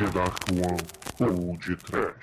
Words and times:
The 0.00 0.06
Dark 0.06 0.48
One 0.48 0.80
ou 1.20 1.58
de 1.58 1.76
Trash. 1.76 2.14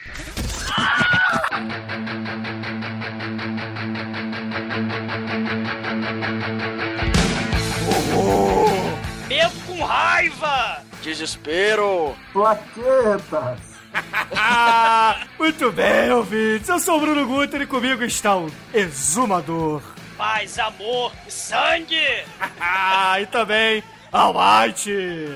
Medo 9.28 9.54
com 9.68 9.84
raiva! 9.84 10.84
Desespero! 11.04 12.16
Plaquetas! 12.34 13.60
Muito 15.38 15.72
bem, 15.72 16.12
ouvintes. 16.12 16.70
Eu 16.70 16.80
sou 16.80 16.98
o 16.98 17.02
Bruno 17.02 17.28
Guter 17.28 17.62
e 17.62 17.68
comigo 17.68 18.04
está 18.04 18.36
o 18.36 18.52
Exumador. 18.74 19.84
Paz, 20.18 20.58
amor 20.58 21.12
e 21.28 21.32
sangue! 21.32 22.26
Ah, 22.60 23.22
e 23.22 23.28
também 23.28 23.84
Almighty. 24.12 25.28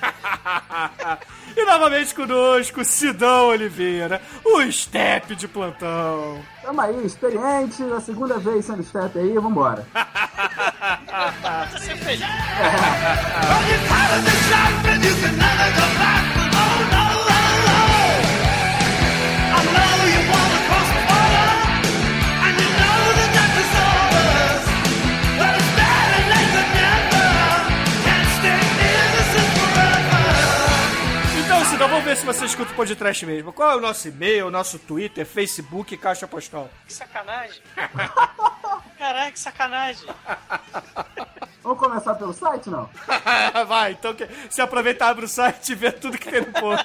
e 1.56 1.64
novamente 1.64 2.14
conosco, 2.14 2.84
Sidão 2.84 3.48
Oliveira, 3.48 4.20
o 4.44 4.70
Step 4.70 5.34
de 5.34 5.48
plantão. 5.48 6.40
Tamo 6.62 6.80
aí, 6.80 7.06
experiente, 7.06 7.82
a 7.92 8.00
segunda 8.00 8.38
vez 8.38 8.64
sendo 8.64 8.82
step 8.82 9.18
aí, 9.18 9.34
vambora. 9.38 9.86
Você 11.72 11.96
fez. 11.96 12.20
Então, 31.84 31.96
vamos 31.96 32.06
ver 32.06 32.16
se 32.16 32.24
você 32.24 32.46
escuta 32.46 32.72
o 32.72 32.74
podcast 32.74 33.26
mesmo. 33.26 33.52
Qual 33.52 33.70
é 33.70 33.76
o 33.76 33.80
nosso 33.80 34.08
e-mail, 34.08 34.50
nosso 34.50 34.78
Twitter, 34.78 35.26
Facebook 35.26 35.92
e 35.92 35.98
caixa 35.98 36.26
postal? 36.26 36.70
Que 36.86 36.94
sacanagem! 36.94 37.60
Caraca, 38.98 39.30
que 39.30 39.38
sacanagem! 39.38 40.08
Vamos 41.62 41.78
começar 41.78 42.14
pelo 42.14 42.32
site, 42.32 42.70
não? 42.70 42.88
Vai, 43.68 43.92
então 43.92 44.16
se 44.48 44.62
aproveitar, 44.62 45.10
abre 45.10 45.26
o 45.26 45.28
site 45.28 45.72
e 45.72 45.74
vê 45.74 45.92
tudo 45.92 46.16
que 46.16 46.30
tem 46.30 46.40
no 46.40 46.52
post. 46.52 46.84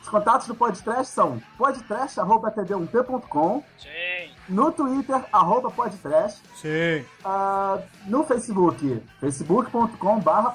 Os 0.00 0.08
contatos 0.08 0.46
do 0.46 0.54
podcast 0.54 1.12
são 1.12 1.42
podcast.td1p.com, 1.58 3.64
Sim. 3.76 4.21
No 4.48 4.72
Twitter, 4.72 5.20
arroba 5.32 5.70
podcast, 5.70 6.40
Sim. 6.56 7.04
ah, 7.24 7.78
no 8.06 8.24
Facebook, 8.24 9.02
facebook.com 9.20 10.20
barra. 10.20 10.54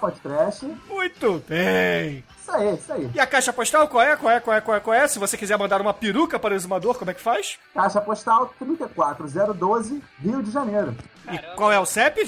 Muito 0.89 1.44
bem. 1.47 2.23
Isso 2.39 2.52
aí, 2.52 2.75
isso 2.75 2.94
aí. 2.94 3.11
E 3.13 3.19
a 3.19 3.27
caixa 3.27 3.52
postal, 3.52 3.88
qual 3.88 4.03
é? 4.03 4.16
Qual 4.16 4.31
é? 4.31 4.39
Qual 4.39 4.55
é? 4.55 4.61
Qual 4.61 4.77
é? 4.77 4.79
Qual 4.79 4.94
é? 4.94 5.07
Se 5.07 5.19
você 5.19 5.38
quiser 5.38 5.57
mandar 5.57 5.81
uma 5.81 5.94
peruca 5.94 6.39
para 6.39 6.53
o 6.53 6.55
exumador, 6.55 6.97
como 6.97 7.11
é 7.11 7.13
que 7.13 7.21
faz? 7.21 7.57
Caixa 7.73 8.02
postal 8.02 8.53
34012, 8.59 10.01
Rio 10.19 10.44
de 10.44 10.51
Janeiro. 10.51 10.95
E 11.31 11.38
qual 11.56 11.72
é 11.72 11.80
o 11.80 11.86
CEP? 11.86 12.22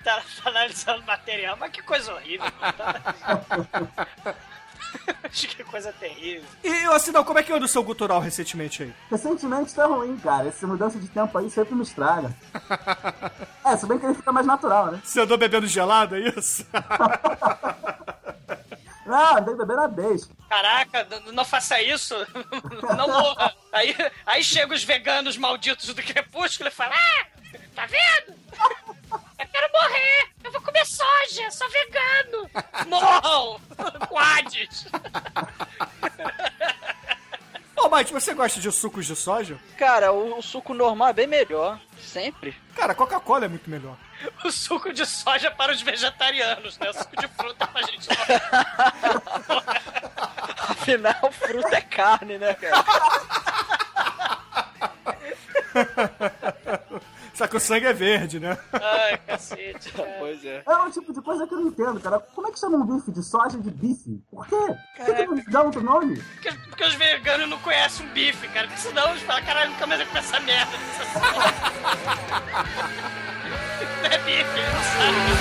Tá 0.03 0.21
analisando 0.45 1.01
o 1.01 1.05
material, 1.05 1.55
mas 1.57 1.71
que 1.71 1.81
coisa 1.81 2.13
horrível. 2.13 2.51
Tá? 2.51 4.35
Acho 5.23 5.47
que 5.47 5.63
coisa 5.63 5.91
terrível. 5.93 6.45
E, 6.63 6.87
ô 6.87 6.99
Sidão, 6.99 7.23
como 7.23 7.39
é 7.39 7.43
que 7.43 7.51
anda 7.51 7.65
o 7.65 7.67
seu 7.67 7.81
gutural 7.83 8.19
recentemente 8.19 8.83
aí? 8.83 8.93
Recentemente 9.09 9.73
tá 9.73 9.85
ruim, 9.85 10.15
cara. 10.17 10.47
Essa 10.47 10.67
mudança 10.67 10.99
de 10.99 11.07
tempo 11.07 11.35
aí 11.37 11.49
sempre 11.49 11.73
me 11.73 11.81
estraga. 11.81 12.35
É, 13.65 13.75
se 13.75 13.87
bem 13.87 13.97
que 13.97 14.05
ele 14.05 14.13
fica 14.13 14.31
mais 14.31 14.45
natural, 14.45 14.91
né? 14.91 15.01
Você 15.03 15.21
andou 15.21 15.37
bebendo 15.37 15.65
gelado, 15.65 16.15
é 16.15 16.19
isso? 16.19 16.65
Não, 19.05 19.43
que 19.43 19.53
beber 19.53 19.75
na 19.75 19.87
vez. 19.87 20.29
Caraca, 20.49 21.05
não 21.33 21.43
faça 21.43 21.81
isso. 21.81 22.15
Não 22.97 23.07
morra. 23.07 23.53
Aí, 23.71 23.95
aí 24.25 24.43
chegam 24.43 24.75
os 24.75 24.83
veganos 24.83 25.35
malditos 25.35 25.93
do 25.93 26.01
crepúsculo 26.01 26.69
e 26.69 26.71
falam: 26.71 26.95
Ah, 26.95 27.25
tá 27.75 27.85
vendo? 27.85 28.33
Morrer. 29.73 30.29
Eu 30.44 30.51
vou 30.51 30.61
comer 30.61 30.85
soja. 30.85 31.50
Sou 31.51 31.67
vegano. 31.69 32.50
Morram. 32.88 33.59
Quades. 34.07 34.85
Ô, 37.75 37.89
Mike, 37.94 38.13
você 38.13 38.33
gosta 38.33 38.62
de 38.62 38.72
sucos 38.72 39.06
de 39.06 39.16
soja? 39.16 39.59
Cara, 39.78 40.13
o, 40.13 40.38
o 40.38 40.41
suco 40.41 40.73
normal 40.73 41.09
é 41.09 41.13
bem 41.13 41.28
melhor. 41.28 41.78
Sempre. 42.00 42.56
Cara, 42.75 42.95
Coca-Cola 42.95 43.44
é 43.45 43.47
muito 43.50 43.69
melhor. 43.69 43.97
O 44.45 44.51
suco 44.51 44.94
de 44.94 45.06
soja 45.06 45.51
para 45.51 45.73
os 45.73 45.81
vegetarianos, 45.81 46.78
né? 46.78 46.89
O 46.89 46.94
suco 46.94 47.16
de 47.19 47.28
fruta 47.28 47.67
pra 47.67 47.81
gente. 47.81 48.07
Afinal, 50.69 51.31
fruta 51.31 51.75
é 51.75 51.81
carne, 51.81 52.38
né, 52.38 52.53
cara? 52.53 52.85
Só 57.33 57.47
que 57.47 57.57
o 57.57 57.59
sangue 57.59 57.88
é 57.88 57.94
verde, 57.94 58.39
né? 58.39 58.55
Ai, 58.71 59.17
cacete. 59.17 59.91
cara. 59.91 60.13
Pois 60.19 60.45
é. 60.45 60.61
É 60.66 60.75
um 60.77 60.89
tipo 60.91 61.11
de 61.11 61.21
coisa 61.21 61.45
que 61.47 61.53
eu 61.53 61.59
não 61.59 61.67
entendo, 61.67 61.99
cara. 61.99 62.19
Como 62.19 62.47
é 62.47 62.51
que 62.51 62.59
chama 62.59 62.77
um 62.77 62.85
bife 62.85 63.11
de 63.11 63.23
soja 63.23 63.57
de 63.57 63.71
bife? 63.71 64.21
Por 64.29 64.47
quê? 64.47 64.55
Por 64.95 65.05
que 65.05 65.13
que 65.16 65.25
não 65.25 65.44
dá 65.47 65.63
outro 65.63 65.81
nome? 65.83 66.21
Porque, 66.21 66.51
porque 66.69 66.83
os 66.85 66.94
veganos 66.94 67.49
não 67.49 67.57
conhecem 67.59 68.05
um 68.05 68.09
bife, 68.13 68.47
cara. 68.49 68.67
Porque 68.67 68.81
senão 68.81 69.09
eles 69.09 69.23
falam, 69.23 69.44
caralho, 69.44 69.71
nunca 69.71 69.88
mais 69.88 69.99
eu 69.99 70.07
comer 70.07 70.19
essa 70.19 70.39
merda. 70.39 70.71
Não 74.01 74.05
é 74.11 74.17
bife, 74.19 74.59
eles 74.59 74.73
não 74.73 74.83
sabem 74.83 75.19
o 75.19 75.23
que 75.25 75.33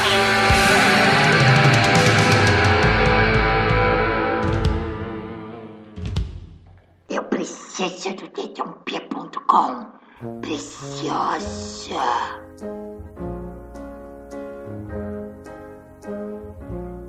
é. 7.09 7.17
Eu 7.17 7.25
preciso 7.25 8.15
do 8.15 8.29
dedãop.com. 8.29 10.02
Preciosa. 10.23 11.99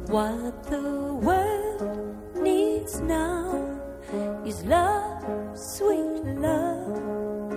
What 0.10 0.64
the 0.64 1.14
world 1.22 2.18
needs 2.42 3.00
now 3.02 3.54
is 4.44 4.66
love, 4.66 5.24
sweet 5.54 6.26
love. 6.42 7.54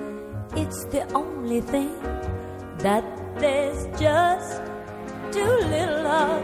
It's 0.54 0.84
the 0.92 1.10
only 1.14 1.62
thing 1.62 2.02
that 2.80 3.04
there's 3.38 3.86
just 3.98 4.60
too 5.32 5.56
little 5.70 6.06
of. 6.06 6.42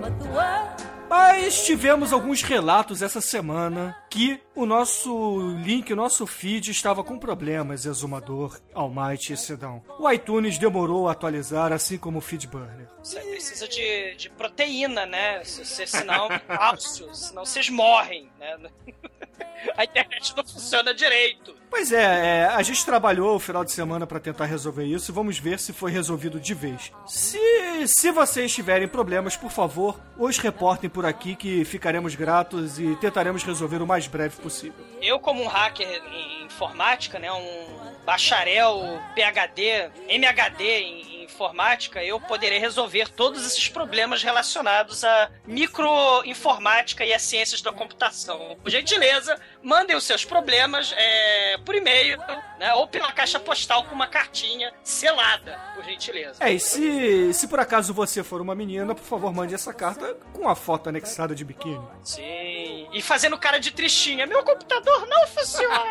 But 0.00 0.18
the 0.18 0.28
world. 0.30 0.70
Mas 1.08 1.62
tivemos 1.62 2.12
alguns 2.12 2.42
relatos 2.42 3.00
essa 3.00 3.20
semana 3.20 3.96
que 4.10 4.40
o 4.56 4.66
nosso 4.66 5.38
link, 5.62 5.92
o 5.92 5.96
nosso 5.96 6.26
feed 6.26 6.72
estava 6.72 7.04
com 7.04 7.16
problemas, 7.16 7.86
Exumador, 7.86 8.60
Almighty 8.74 9.34
e 9.34 9.36
Sedão. 9.36 9.82
O 9.98 10.10
iTunes 10.10 10.58
demorou 10.58 11.08
a 11.08 11.12
atualizar, 11.12 11.72
assim 11.72 11.96
como 11.96 12.18
o 12.18 12.20
Feedburner. 12.20 12.88
Você 13.02 13.20
precisa 13.20 13.68
de, 13.68 14.16
de 14.16 14.28
proteína, 14.30 15.06
né? 15.06 15.44
Se, 15.44 15.64
se, 15.64 15.86
senão, 15.86 16.28
cálcio, 16.48 17.14
senão 17.14 17.44
vocês 17.44 17.70
morrem, 17.70 18.28
né? 18.38 18.58
A 19.76 19.84
internet 19.84 20.34
não 20.36 20.44
funciona 20.44 20.94
direito. 20.94 21.54
Pois 21.68 21.92
é, 21.92 22.02
é, 22.42 22.46
a 22.46 22.62
gente 22.62 22.84
trabalhou 22.84 23.36
o 23.36 23.38
final 23.38 23.64
de 23.64 23.70
semana 23.70 24.06
para 24.06 24.18
tentar 24.18 24.46
resolver 24.46 24.84
isso 24.84 25.10
e 25.10 25.14
vamos 25.14 25.38
ver 25.38 25.58
se 25.58 25.72
foi 25.72 25.92
resolvido 25.92 26.40
de 26.40 26.52
vez. 26.52 26.90
Se, 27.06 27.38
se 27.86 28.10
vocês 28.10 28.52
tiverem 28.52 28.88
problemas, 28.88 29.36
por 29.36 29.50
favor, 29.50 30.00
os 30.18 30.38
reportem 30.38 30.90
por 30.90 31.06
aqui 31.06 31.36
que 31.36 31.64
ficaremos 31.64 32.14
gratos 32.14 32.78
e 32.78 32.96
tentaremos 32.96 33.44
resolver 33.44 33.80
o 33.82 33.86
mais 33.86 33.99
breve 34.06 34.36
possível. 34.36 34.84
Eu, 35.00 35.18
como 35.18 35.42
um 35.42 35.46
hacker 35.46 35.86
em 36.12 36.44
informática, 36.44 37.18
né? 37.18 37.32
Um 37.32 37.80
bacharel 38.04 39.00
PhD, 39.14 39.90
MHD 40.08 40.64
em 40.64 41.10
informática, 41.40 42.04
eu 42.04 42.20
poderei 42.20 42.58
resolver 42.58 43.08
todos 43.08 43.46
esses 43.46 43.68
problemas 43.68 44.22
relacionados 44.22 45.04
à 45.04 45.30
microinformática 45.46 47.04
e 47.04 47.14
às 47.14 47.22
ciências 47.22 47.62
da 47.62 47.72
computação. 47.72 48.58
Por 48.62 48.70
gentileza, 48.70 49.40
mandem 49.62 49.96
os 49.96 50.04
seus 50.04 50.24
problemas 50.24 50.94
é, 50.96 51.58
por 51.64 51.74
e-mail, 51.74 52.18
né? 52.58 52.72
Ou 52.74 52.86
pela 52.88 53.12
caixa 53.12 53.38
postal 53.38 53.84
com 53.84 53.94
uma 53.94 54.06
cartinha 54.06 54.72
selada, 54.82 55.58
por 55.74 55.84
gentileza. 55.84 56.36
É, 56.40 56.52
e 56.52 56.60
se, 56.60 57.32
se 57.34 57.48
por 57.48 57.60
acaso 57.60 57.92
você 57.92 58.22
for 58.22 58.40
uma 58.40 58.54
menina, 58.54 58.94
por 58.94 59.04
favor, 59.04 59.32
mande 59.32 59.54
essa 59.54 59.72
carta 59.72 60.16
com 60.32 60.48
a 60.48 60.54
foto 60.54 60.88
anexada 60.88 61.34
de 61.34 61.44
biquíni. 61.44 61.86
Sim. 62.02 62.88
e 62.92 63.02
fazendo 63.02 63.38
cara 63.38 63.58
de 63.58 63.70
tristinha. 63.70 64.26
Meu 64.26 64.42
computador 64.42 65.06
não 65.06 65.26
funciona. 65.28 65.90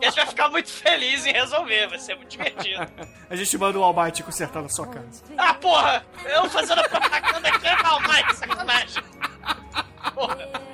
e 0.00 0.04
a 0.04 0.08
gente 0.08 0.16
vai 0.16 0.26
ficar 0.26 0.48
muito 0.48 0.70
feliz 0.70 1.26
em 1.26 1.32
resolver, 1.32 1.88
vai 1.88 1.98
ser 1.98 2.16
muito 2.16 2.30
divertido. 2.30 2.86
A 3.30 3.36
gente 3.36 3.56
manda 3.58 3.78
o 3.78 3.82
Almighty 3.82 4.22
consertar 4.22 4.62
na 4.62 4.68
sua 4.68 4.86
casa. 4.86 5.24
Ah, 5.36 5.54
porra! 5.54 6.04
Eu 6.24 6.48
fazendo 6.50 6.80
a 6.80 6.88
propaganda 6.88 7.48
aqui 7.48 7.66
é 7.66 8.00
mais 8.06 8.38
sacanagem. 8.38 9.02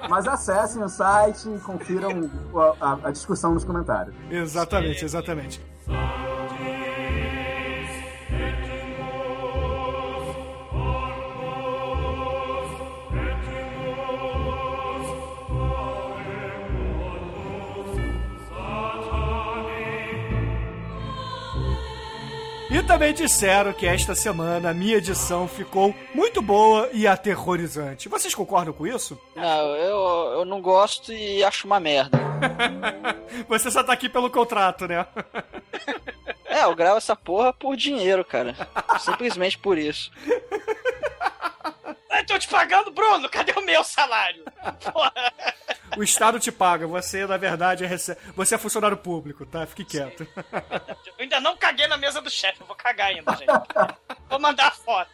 Mas 0.08 0.26
acessem 0.26 0.82
o 0.82 0.88
site 0.88 1.48
e 1.48 1.58
confiram 1.60 2.30
a, 2.80 2.92
a- 2.92 2.98
a 3.04 3.10
discussão 3.10 3.54
nos 3.54 3.64
comentários. 3.64 4.14
Exatamente, 4.30 5.04
exatamente. 5.04 5.60
E 22.70 22.82
também 22.84 23.12
disseram 23.12 23.72
que 23.72 23.84
esta 23.84 24.14
semana 24.14 24.70
a 24.70 24.74
minha 24.74 24.96
edição 24.96 25.48
ficou 25.48 25.92
muito 26.14 26.40
boa 26.40 26.88
e 26.92 27.04
aterrorizante. 27.04 28.08
Vocês 28.08 28.32
concordam 28.32 28.72
com 28.72 28.86
isso? 28.86 29.20
Não, 29.34 29.74
eu, 29.74 30.32
eu 30.38 30.44
não 30.44 30.60
gosto 30.60 31.12
e 31.12 31.42
acho 31.42 31.66
uma 31.66 31.80
merda. 31.80 32.16
Você 33.48 33.72
só 33.72 33.82
tá 33.82 33.92
aqui 33.92 34.08
pelo 34.08 34.30
contrato, 34.30 34.86
né? 34.86 35.04
É, 36.52 36.64
eu 36.64 36.74
gravo 36.74 36.96
essa 36.96 37.14
porra 37.14 37.52
por 37.52 37.76
dinheiro, 37.76 38.24
cara. 38.24 38.56
Simplesmente 38.98 39.56
por 39.56 39.78
isso. 39.78 40.10
Eu 42.10 42.26
tô 42.26 42.36
te 42.40 42.48
pagando, 42.48 42.90
Bruno, 42.90 43.28
cadê 43.28 43.52
o 43.52 43.64
meu 43.64 43.84
salário? 43.84 44.42
Porra. 44.92 45.32
O 45.96 46.02
Estado 46.02 46.40
te 46.40 46.50
paga, 46.50 46.88
você, 46.88 47.24
na 47.24 47.36
verdade, 47.36 47.84
é 47.84 47.86
rece... 47.86 48.16
você 48.34 48.56
é 48.56 48.58
funcionário 48.58 48.96
público, 48.96 49.46
tá? 49.46 49.64
Fique 49.64 49.84
quieto. 49.84 50.26
Ainda 51.30 51.40
não 51.40 51.56
caguei 51.56 51.86
na 51.86 51.96
mesa 51.96 52.20
do 52.20 52.28
chefe, 52.28 52.60
eu 52.60 52.66
vou 52.66 52.74
cagar 52.74 53.08
ainda, 53.08 53.30
gente. 53.36 53.46
Vou 54.28 54.38
mandar 54.40 54.68
a 54.68 54.70
foto. 54.70 55.10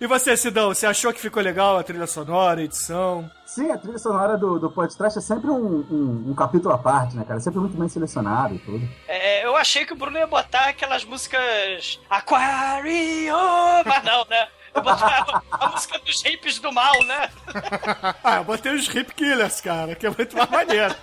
E 0.00 0.06
você, 0.06 0.36
Sidão, 0.36 0.68
você 0.74 0.86
achou 0.86 1.12
que 1.12 1.18
ficou 1.20 1.42
legal 1.42 1.76
a 1.78 1.82
trilha 1.82 2.06
sonora, 2.06 2.60
a 2.60 2.64
edição? 2.64 3.28
Sim, 3.46 3.70
a 3.72 3.78
trilha 3.78 3.98
sonora 3.98 4.36
do, 4.36 4.58
do 4.60 4.70
podcast 4.70 5.18
é 5.18 5.22
sempre 5.22 5.50
um, 5.50 5.56
um- 5.90 6.24
um 6.30 6.34
capítulo 6.34 6.72
à 6.74 6.78
parte, 6.78 7.16
né, 7.16 7.24
cara? 7.24 7.40
Sempre 7.40 7.58
muito 7.60 7.76
bem 7.76 7.88
selecionado 7.88 8.54
e 8.54 8.58
tudo. 8.60 8.88
É, 9.08 9.44
eu 9.44 9.56
achei 9.56 9.84
que 9.84 9.92
o 9.92 9.96
Bruno 9.96 10.16
ia 10.18 10.26
botar 10.26 10.68
aquelas 10.68 11.04
músicas 11.04 11.98
Aquario, 12.10 13.34
mas 13.84 14.04
não, 14.04 14.24
né? 14.26 14.46
Eu 14.76 14.82
botar 14.82 15.42
a, 15.50 15.64
a 15.64 15.68
música 15.70 15.98
dos 16.00 16.22
hippies 16.22 16.58
do 16.58 16.70
mal, 16.72 17.02
né? 17.04 17.30
Ah, 18.22 18.36
eu 18.36 18.44
botei 18.44 18.72
os 18.74 18.86
Hip 18.88 19.14
Killers, 19.14 19.60
cara, 19.60 19.94
que 19.94 20.06
é 20.06 20.10
muito 20.10 20.36
mais 20.36 20.50
maneiro. 20.50 20.94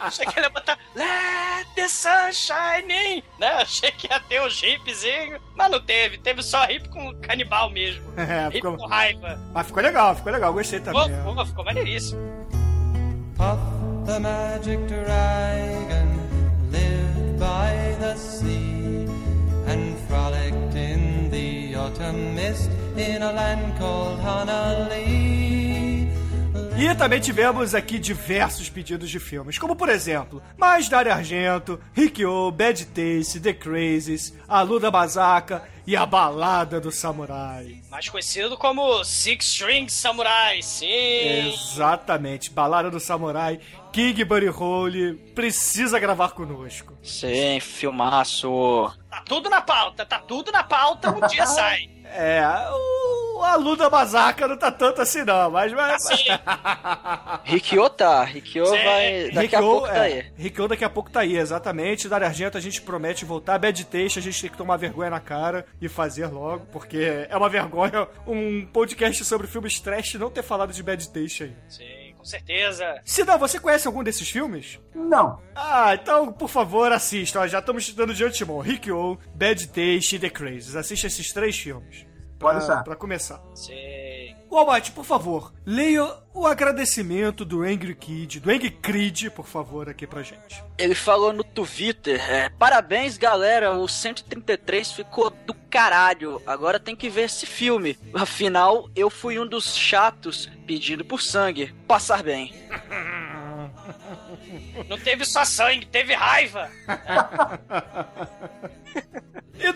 Achei 0.00 0.26
que 0.26 0.38
ele 0.38 0.46
ia 0.46 0.50
botar 0.50 0.78
Let 0.94 1.66
the 1.74 1.88
sun 1.88 2.32
shine 2.32 2.92
in, 2.92 3.22
né? 3.38 3.48
Achei 3.62 3.90
que 3.92 4.06
ia 4.06 4.20
ter 4.20 4.40
os 4.40 4.60
hipzinho, 4.60 5.40
mas 5.54 5.70
não 5.70 5.80
teve. 5.80 6.18
Teve 6.18 6.42
só 6.42 6.64
hip 6.64 6.88
com 6.88 7.14
canibal 7.20 7.70
mesmo. 7.70 8.04
É, 8.16 8.46
Hip 8.46 8.56
ficou... 8.56 8.76
com 8.76 8.86
raiva. 8.86 9.38
Mas 9.52 9.66
ficou 9.66 9.82
legal, 9.82 10.14
ficou 10.16 10.32
legal, 10.32 10.52
gostei 10.52 10.80
também. 10.80 11.10
é. 11.12 11.22
pô, 11.22 11.46
ficou 11.46 11.64
maneiríssimo. 11.64 12.20
Puff 13.36 13.60
the 14.06 14.18
magic 14.18 14.78
dragon 14.86 16.06
lived 16.70 17.38
by 17.38 17.96
the 18.00 18.14
sea 18.16 19.06
and 19.68 19.96
frolicked 20.08 20.74
in 20.74 20.95
autumn 21.96 22.34
mist 22.34 22.70
in 22.96 23.22
a 23.22 23.32
land 23.32 23.78
called 23.78 24.20
Honolulu. 24.20 25.46
E 26.78 26.94
também 26.94 27.18
tivemos 27.20 27.74
aqui 27.74 27.98
diversos 27.98 28.68
pedidos 28.68 29.08
de 29.08 29.18
filmes, 29.18 29.58
como 29.58 29.74
por 29.74 29.88
exemplo, 29.88 30.42
Mais 30.58 30.90
Dario 30.90 31.10
Argento, 31.10 31.80
Rikyo, 31.94 32.50
Bad 32.50 32.84
Taste, 32.86 33.40
The 33.40 33.54
Crazies, 33.54 34.34
A 34.46 34.60
Luda 34.60 34.90
Bazaka 34.90 35.66
e 35.86 35.96
A 35.96 36.04
Balada 36.04 36.78
do 36.78 36.92
Samurai. 36.92 37.80
Mais 37.90 38.10
conhecido 38.10 38.58
como 38.58 39.02
Six 39.04 39.46
String 39.46 39.88
Samurai, 39.88 40.62
sim. 40.62 41.48
Exatamente, 41.48 42.50
Balada 42.50 42.90
do 42.90 43.00
Samurai, 43.00 43.58
King 43.90 44.22
Buddy 44.24 44.50
Hole, 44.50 45.14
precisa 45.34 45.98
gravar 45.98 46.32
conosco. 46.32 46.92
Sim, 47.02 47.58
filmaço. 47.58 48.92
Tá 49.16 49.22
tudo 49.24 49.48
na 49.48 49.62
pauta, 49.62 50.04
tá 50.04 50.18
tudo 50.18 50.52
na 50.52 50.62
pauta, 50.62 51.10
um 51.10 51.26
dia 51.26 51.46
sai. 51.46 51.88
É, 52.08 52.40
o 52.70 53.42
A 53.42 53.56
Luda 53.56 53.90
Bazaka 53.90 54.46
não 54.46 54.56
tá 54.56 54.70
tanto 54.70 55.02
assim 55.02 55.24
não, 55.24 55.50
mas... 55.50 55.72
mas... 55.72 56.06
Assim, 56.06 56.22
Rikyo 57.42 57.90
tá. 57.90 58.22
Rikyo 58.22 58.64
Sim. 58.64 58.84
vai. 58.84 59.30
Daqui 59.32 59.56
a 59.56 59.58
Rikyo, 59.58 59.60
pouco 59.60 59.86
tá 59.88 59.96
é, 59.96 60.00
aí. 60.00 60.32
Rikyo 60.36 60.68
daqui 60.68 60.84
a 60.84 60.88
pouco 60.88 61.10
tá 61.10 61.20
aí, 61.20 61.36
exatamente. 61.36 62.08
Dario 62.08 62.28
Argento 62.28 62.56
a 62.56 62.60
gente 62.60 62.80
promete 62.80 63.24
voltar. 63.24 63.58
Bad 63.58 63.84
Taste 63.86 64.20
a 64.20 64.22
gente 64.22 64.40
tem 64.40 64.48
que 64.48 64.56
tomar 64.56 64.76
vergonha 64.76 65.10
na 65.10 65.18
cara 65.18 65.66
e 65.80 65.88
fazer 65.88 66.28
logo, 66.28 66.64
porque 66.66 67.26
é 67.28 67.36
uma 67.36 67.48
vergonha 67.48 68.06
um 68.24 68.64
podcast 68.66 69.24
sobre 69.24 69.48
filmes 69.48 69.80
trash 69.80 70.14
não 70.14 70.30
ter 70.30 70.44
falado 70.44 70.72
de 70.72 70.82
Bad 70.82 71.10
Taste 71.10 71.42
aí. 71.42 71.56
sim, 71.68 72.05
certeza. 72.26 73.00
Sidão, 73.04 73.38
você 73.38 73.58
conhece 73.58 73.86
algum 73.86 74.02
desses 74.02 74.28
filmes? 74.28 74.78
Não. 74.94 75.40
Ah, 75.54 75.94
então, 75.94 76.32
por 76.32 76.48
favor, 76.48 76.92
assista. 76.92 77.40
Ó, 77.40 77.46
já 77.46 77.58
estamos 77.60 77.86
te 77.86 77.92
dando 77.94 78.14
de 78.14 78.24
antemão. 78.24 78.58
Rikyo, 78.60 79.18
Bad 79.34 79.68
Taste 79.68 80.16
e 80.16 80.18
The 80.18 80.30
Crazies. 80.30 80.76
Assista 80.76 81.06
esses 81.06 81.32
três 81.32 81.58
filmes. 81.58 82.06
Pode 82.38 82.58
deixar. 82.58 82.82
Pra 82.84 82.96
começar. 82.96 83.42
Sim. 83.54 83.72
Almighty, 84.58 84.92
por 84.92 85.04
favor, 85.04 85.52
leia 85.64 86.04
o 86.32 86.46
agradecimento 86.46 87.44
do 87.44 87.62
Angry 87.62 87.94
Kid, 87.94 88.40
do 88.40 88.50
Angry 88.50 88.70
Creed, 88.70 89.30
por 89.30 89.46
favor, 89.46 89.88
aqui 89.88 90.06
pra 90.06 90.22
gente. 90.22 90.62
Ele 90.78 90.94
falou 90.94 91.32
no 91.32 91.42
Twitter: 91.42 92.20
é, 92.30 92.48
Parabéns, 92.50 93.16
galera, 93.16 93.72
o 93.72 93.88
133 93.88 94.92
ficou 94.92 95.30
do 95.30 95.54
caralho. 95.54 96.40
Agora 96.46 96.78
tem 96.78 96.94
que 96.94 97.08
ver 97.08 97.22
esse 97.22 97.46
filme. 97.46 97.98
Afinal, 98.14 98.88
eu 98.94 99.10
fui 99.10 99.38
um 99.38 99.46
dos 99.46 99.74
chatos 99.74 100.48
pedindo 100.66 101.04
por 101.04 101.22
sangue. 101.22 101.74
Passar 101.86 102.22
bem. 102.22 102.54
Não 104.88 104.98
teve 104.98 105.24
só 105.24 105.44
sangue, 105.44 105.86
teve 105.86 106.14
raiva. 106.14 106.70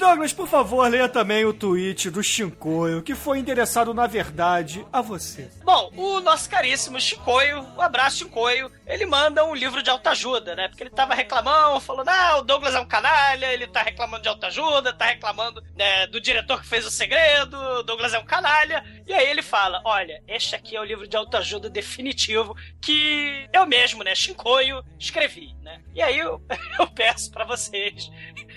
Douglas, 0.01 0.33
por 0.33 0.49
favor, 0.49 0.89
leia 0.89 1.11
também 1.11 1.45
o 1.45 1.53
tweet 1.53 2.09
do 2.09 2.23
Shinkoio, 2.23 3.03
que 3.03 3.15
foi 3.15 3.39
endereçado, 3.39 3.93
na 3.93 4.07
verdade, 4.07 4.83
a 4.91 5.03
você. 5.03 5.51
Bom, 5.63 5.93
o 5.95 6.21
nosso 6.21 6.49
caríssimo 6.49 6.99
Chicoio, 6.99 7.61
um 7.77 7.83
abraço 7.83 8.17
Chicoio, 8.17 8.73
ele 8.87 9.05
manda 9.05 9.45
um 9.45 9.55
livro 9.55 9.83
de 9.83 9.91
autoajuda, 9.91 10.57
né? 10.57 10.69
Porque 10.69 10.83
ele 10.83 10.91
tava 10.91 11.13
reclamando, 11.13 11.81
falando, 11.81 12.09
ah, 12.09 12.39
o 12.39 12.43
Douglas 12.43 12.75
é 12.75 12.81
um 12.81 12.87
canalha, 12.87 13.53
ele 13.53 13.67
tá 13.67 13.83
reclamando 13.83 14.23
de 14.23 14.31
autoajuda, 14.31 14.91
tá 14.95 15.05
reclamando 15.05 15.63
né, 15.77 16.07
do 16.07 16.19
diretor 16.19 16.63
que 16.63 16.67
fez 16.67 16.87
o 16.87 16.91
segredo, 16.91 17.55
o 17.59 17.83
Douglas 17.83 18.15
é 18.15 18.19
um 18.19 18.25
canalha. 18.25 18.83
E 19.07 19.13
aí 19.13 19.29
ele 19.29 19.43
fala, 19.43 19.83
olha, 19.85 20.23
este 20.27 20.57
aqui 20.57 20.77
é 20.77 20.81
o 20.81 20.85
livro 20.85 21.07
de 21.07 21.17
autoajuda 21.17 21.69
definitivo 21.69 22.57
que 22.81 23.47
eu 23.53 23.67
mesmo, 23.67 24.03
né, 24.03 24.15
Chicoio, 24.15 24.83
escrevi, 24.99 25.55
né? 25.61 25.83
E 25.95 26.01
aí 26.01 26.19
eu, 26.19 26.41
eu 26.81 26.87
peço 26.87 27.31
pra 27.31 27.45
vocês 27.45 28.11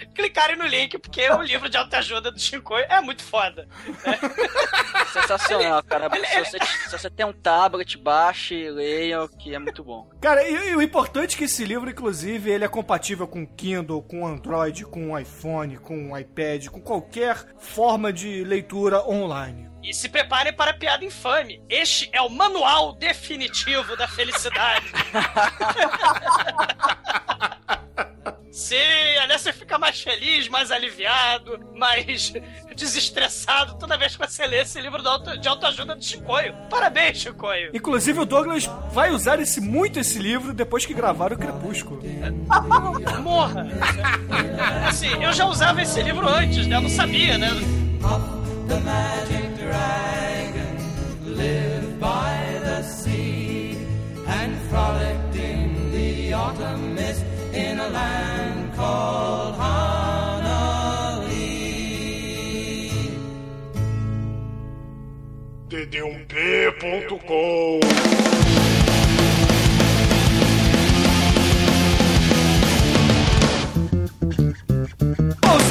clicarem 0.06 0.56
no 0.56 0.66
link, 0.66 0.98
porque 0.98 1.30
o 1.30 1.42
livro 1.42 1.70
de 1.70 1.78
autoajuda 1.78 2.32
do 2.32 2.40
Chicoio 2.40 2.86
é 2.90 3.02
muito 3.02 3.24
foda. 3.24 3.68
Sensacional, 5.12 5.84
cara. 5.84 6.10
Se 6.10 6.40
você, 6.40 6.66
se 6.66 6.92
você 6.92 7.10
tem 7.10 7.26
um 7.26 7.34
tablet, 7.34 7.98
baixe 7.98 8.56
e 8.56 8.72
leia, 8.72 9.28
que 9.40 9.54
é 9.54 9.60
muito 9.60 9.84
bom. 9.84 10.10
Cara, 10.22 10.48
e, 10.48 10.70
e 10.70 10.76
o 10.76 10.82
importante 10.82 11.36
é 11.36 11.38
que 11.38 11.44
esse 11.46 11.66
livro, 11.66 11.90
inclusive, 11.90 12.50
ele 12.50 12.66
é 12.66 12.68
compatível 12.68 13.28
com 13.28 13.46
Kindle, 13.46 14.02
com 14.02 14.26
Android, 14.26 14.86
com 14.86 15.18
iPhone, 15.18 15.78
com 15.78 16.18
iPad, 16.18 16.68
com 16.68 16.82
qualquer 16.82 17.38
forma 17.58 18.12
de 18.12 18.44
leitura 18.44 19.08
online. 19.08 19.74
E 19.84 19.94
se 19.94 20.08
preparem 20.08 20.54
para 20.54 20.72
a 20.72 20.74
piada 20.74 21.04
infame. 21.04 21.62
Este 21.70 22.10
é 22.14 22.22
o 22.22 22.30
manual 22.30 22.94
definitivo 22.94 23.98
da 23.98 24.08
felicidade. 24.08 24.86
Sim, 28.52 28.76
aliás, 29.22 29.42
você 29.42 29.52
fica 29.52 29.78
mais 29.80 30.00
feliz, 30.02 30.48
mais 30.48 30.72
aliviado, 30.72 31.60
mais 31.76 32.32
desestressado 32.76 33.78
toda 33.80 33.98
vez 33.98 34.16
que 34.16 34.26
você 34.28 34.46
lê 34.46 34.62
esse 34.62 34.80
livro 34.80 35.02
de 35.02 35.08
auto- 35.08 35.38
de 35.38 35.48
autoajuda 35.48 35.96
do 35.96 36.04
Chicoio. 36.04 36.54
Parabéns, 36.70 37.18
Chicoio. 37.18 37.72
Inclusive, 37.74 38.20
o 38.20 38.26
Douglas 38.26 38.66
vai 38.92 39.10
usar 39.12 39.40
esse, 39.40 39.60
muito 39.60 40.00
esse 40.00 40.20
livro 40.20 40.54
depois 40.54 40.86
que 40.86 40.94
gravar 40.94 41.34
o 41.34 41.38
Crepúsculo. 41.38 42.02
Morra! 43.22 43.68
Assim, 44.88 45.10
eu 45.24 45.34
já 45.34 45.46
usava 45.46 45.82
esse 45.82 46.02
livro 46.02 46.28
antes, 46.28 46.68
né? 46.68 46.76
Eu 46.78 46.82
não 46.82 46.90
sabia, 46.90 47.38
né? 47.38 47.50
The 48.68 48.80
magic 48.80 49.48
dragon 49.58 50.78
lived 51.26 52.00
by 52.00 52.60
the 52.64 52.82
sea 52.84 53.76
and 54.28 54.56
frolicked 54.70 55.36
in 55.38 55.92
the 55.92 56.34
autumn 56.34 56.93
dd1p.com 65.74 67.80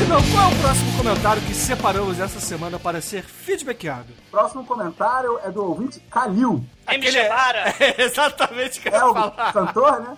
Bom, 0.09 0.21
qual 0.31 0.51
é 0.51 0.55
o 0.55 0.61
próximo 0.61 0.97
comentário 0.99 1.43
que 1.43 1.55
separamos 1.55 2.19
essa 2.19 2.41
semana 2.41 2.81
para 2.81 3.01
ser 3.01 3.23
feedbackado? 3.23 4.13
Próximo 4.31 4.67
comentário 4.67 5.39
é 5.45 5.51
do 5.51 5.65
ouvinte 5.65 6.01
Calil. 6.11 6.65
Quem 6.87 6.99
me? 6.99 7.07
É-, 7.07 7.75
é, 7.81 8.03
exatamente 8.03 8.81
o 8.81 8.83
que 8.83 8.89
eu 8.89 8.95
é 8.95 9.05
o 9.05 9.31
cantor, 9.53 10.01
né? 10.01 10.17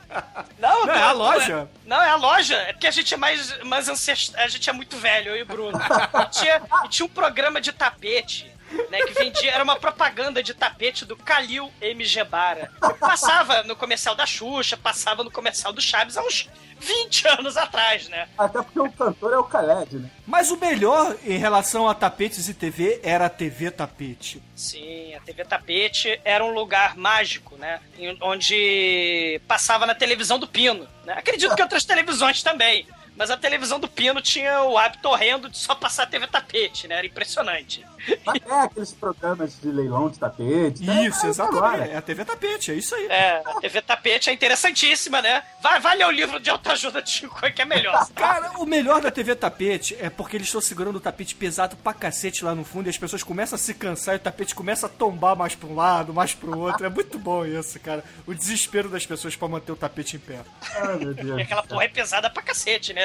Não, 0.59 0.87
não, 0.87 0.95
é 0.95 1.03
a 1.03 1.11
é. 1.11 1.12
loja. 1.12 1.69
Não, 1.85 2.03
é 2.03 2.09
a 2.09 2.17
loja. 2.17 2.57
É 2.57 2.73
porque 2.73 2.87
a 2.87 2.91
gente 2.91 3.12
é 3.12 3.17
mais, 3.17 3.62
mais 3.64 3.88
ancestral. 3.88 4.43
A 4.43 4.49
gente 4.49 4.69
é 4.69 4.73
muito 4.73 4.97
velho, 4.97 5.33
eu 5.33 5.37
e 5.37 5.43
o 5.43 5.47
Bruno. 5.47 5.79
e, 5.79 6.31
tinha, 6.33 6.62
e 6.85 6.88
tinha 6.88 7.07
um 7.07 7.11
programa 7.11 7.61
de 7.61 7.71
tapete 7.71 8.53
né, 8.90 8.99
que 9.02 9.12
vendia, 9.12 9.52
era 9.52 9.62
uma 9.62 9.76
propaganda 9.76 10.42
de 10.42 10.54
tapete 10.54 11.04
do 11.04 11.16
Kalil 11.16 11.71
M. 11.80 12.04
Gebara. 12.04 12.73
Passava 12.99 13.62
no 13.62 13.76
comercial 13.76 14.14
da 14.14 14.26
Xuxa, 14.26 14.76
passava 14.76 15.23
no 15.23 15.30
comercial 15.30 15.73
do 15.73 15.80
Chaves 15.80 16.16
há 16.16 16.23
uns 16.23 16.49
20 16.78 17.28
anos 17.28 17.56
atrás, 17.56 18.09
né? 18.09 18.28
Até 18.37 18.62
porque 18.62 18.80
o 18.80 18.90
cantor 18.90 19.33
é 19.33 19.38
o 19.38 19.44
Khaled, 19.44 19.97
né? 19.97 20.11
Mas 20.26 20.50
o 20.50 20.56
melhor 20.56 21.16
em 21.25 21.38
relação 21.38 21.88
a 21.88 21.94
tapetes 21.94 22.49
e 22.49 22.54
TV 22.54 23.00
era 23.02 23.26
a 23.26 23.30
TV 23.30 23.71
Tapete. 23.71 24.42
Sim, 24.54 25.14
a 25.14 25.21
TV 25.21 25.44
Tapete 25.44 26.21
era 26.25 26.44
um 26.44 26.52
lugar 26.52 26.97
mágico, 26.97 27.56
né? 27.56 27.80
Onde 28.21 29.40
passava 29.47 29.87
na 29.87 29.94
televisão 29.94 30.38
do 30.38 30.47
Pino. 30.47 30.87
Né? 31.04 31.14
Acredito 31.14 31.54
que 31.54 31.62
outras 31.62 31.85
televisões 31.85 32.42
também. 32.42 32.87
Mas 33.16 33.30
a 33.30 33.37
televisão 33.37 33.78
do 33.78 33.88
Pino 33.88 34.21
tinha 34.21 34.62
o 34.62 34.76
hábito 34.76 35.09
horrendo 35.09 35.49
de 35.49 35.56
só 35.59 35.75
passar 35.75 36.02
a 36.02 36.06
TV 36.06 36.26
Tapete, 36.26 36.88
né? 36.88 36.97
Era 36.97 37.06
impressionante. 37.06 37.85
Mas 38.26 38.40
é 38.44 38.61
aqueles 38.61 38.92
programas 38.92 39.59
de 39.61 39.68
leilão 39.71 40.11
de 40.11 40.18
tapete. 40.18 40.83
né? 40.83 41.06
Isso, 41.06 41.25
É 41.25 41.28
exatamente. 41.30 41.59
agora. 41.64 41.87
É 41.87 41.97
a 41.97 42.02
TV 42.02 42.25
Tapete, 42.25 42.71
é 42.73 42.75
isso 42.75 42.94
aí. 42.94 43.06
É, 43.06 43.42
a 43.47 43.61
TV 43.61 43.80
Tapete 43.80 44.28
é 44.28 44.33
interessantíssima, 44.33 45.23
né? 45.23 45.42
Vai, 45.62 45.80
vai 45.80 45.97
ler 45.97 46.06
o 46.06 46.11
livro 46.11 46.38
de 46.38 46.50
autoajuda 46.50 47.00
de 47.00 47.09
Chico, 47.11 47.40
que 47.52 47.62
é 47.62 47.64
melhor. 47.64 48.06
Cara, 48.14 48.59
o 48.59 48.66
melhor 48.66 49.00
da 49.00 49.11
TV 49.11 49.35
Tapete 49.35 49.97
é 50.00 50.11
porque 50.11 50.37
eles 50.37 50.49
estão 50.49 50.61
segurando 50.61 50.97
o 50.97 51.00
tapete 51.00 51.35
pesado 51.35 51.76
pra 51.76 51.94
cacete 51.94 52.44
lá 52.44 52.54
no 52.54 52.64
fundo 52.64 52.87
e 52.88 52.90
as 52.90 52.99
pessoas 52.99 53.23
começam 53.23 53.56
a 53.56 53.59
se 53.59 53.73
cansar 53.75 54.14
e 54.14 54.18
o 54.18 54.21
tapete 54.21 54.54
começa 54.54 54.87
a 54.87 54.88
tombar 54.88 55.35
mais 55.37 55.54
pra 55.54 55.68
um 55.68 55.75
lado, 55.75 56.12
mais 56.12 56.35
pro 56.35 56.59
outro. 56.59 56.85
É 56.85 56.88
muito 56.90 57.18
bom 57.18 57.47
isso, 57.47 57.78
cara. 57.80 58.04
O 58.26 58.35
desespero 58.35 58.88
das 58.90 59.06
pessoas 59.06 59.35
pra 59.35 59.49
manter 59.49 59.73
o 59.73 59.76
tapete 59.76 60.16
em 60.16 60.18
pé. 60.18 60.40
Ai, 60.76 60.97
meu 60.99 61.14
Deus. 61.14 61.38
E 61.38 61.42
aquela 61.42 61.62
porra 61.62 61.85
é 61.85 61.88
pesada 61.88 62.28
pra 62.28 62.42
cacete, 62.42 62.92
né? 62.92 63.03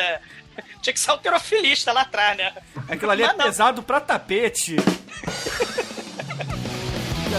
Tinha 0.81 0.93
que 0.93 0.99
ser 0.99 1.11
alterofilista 1.11 1.91
lá 1.93 2.01
atrás, 2.01 2.37
né? 2.37 2.53
Aquilo 2.89 3.11
ali 3.11 3.23
é 3.23 3.27
Mas 3.27 3.37
não. 3.37 3.45
pesado 3.45 3.83
pra 3.83 3.99
tapete. 3.99 4.75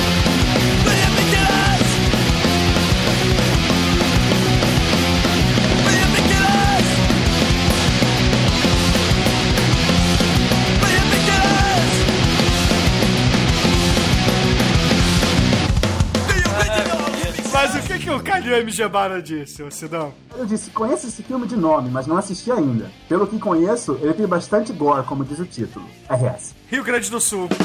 que 18.22 18.30
o 18.30 18.32
Calil 18.32 18.56
M. 18.56 18.70
Gebara 18.70 19.22
disse, 19.22 19.68
Sidão? 19.70 20.12
Eu 20.36 20.44
disse, 20.44 20.70
conheço 20.70 21.06
esse 21.06 21.22
filme 21.22 21.46
de 21.46 21.56
nome, 21.56 21.90
mas 21.90 22.06
não 22.06 22.16
assisti 22.16 22.50
ainda. 22.52 22.90
Pelo 23.08 23.26
que 23.26 23.38
conheço, 23.38 23.98
ele 24.02 24.14
tem 24.14 24.26
bastante 24.26 24.72
gore, 24.72 25.04
como 25.04 25.24
diz 25.24 25.38
o 25.38 25.46
título. 25.46 25.86
RS. 26.08 26.54
Rio 26.68 26.84
Grande 26.84 27.10
do 27.10 27.20
Sul. 27.20 27.48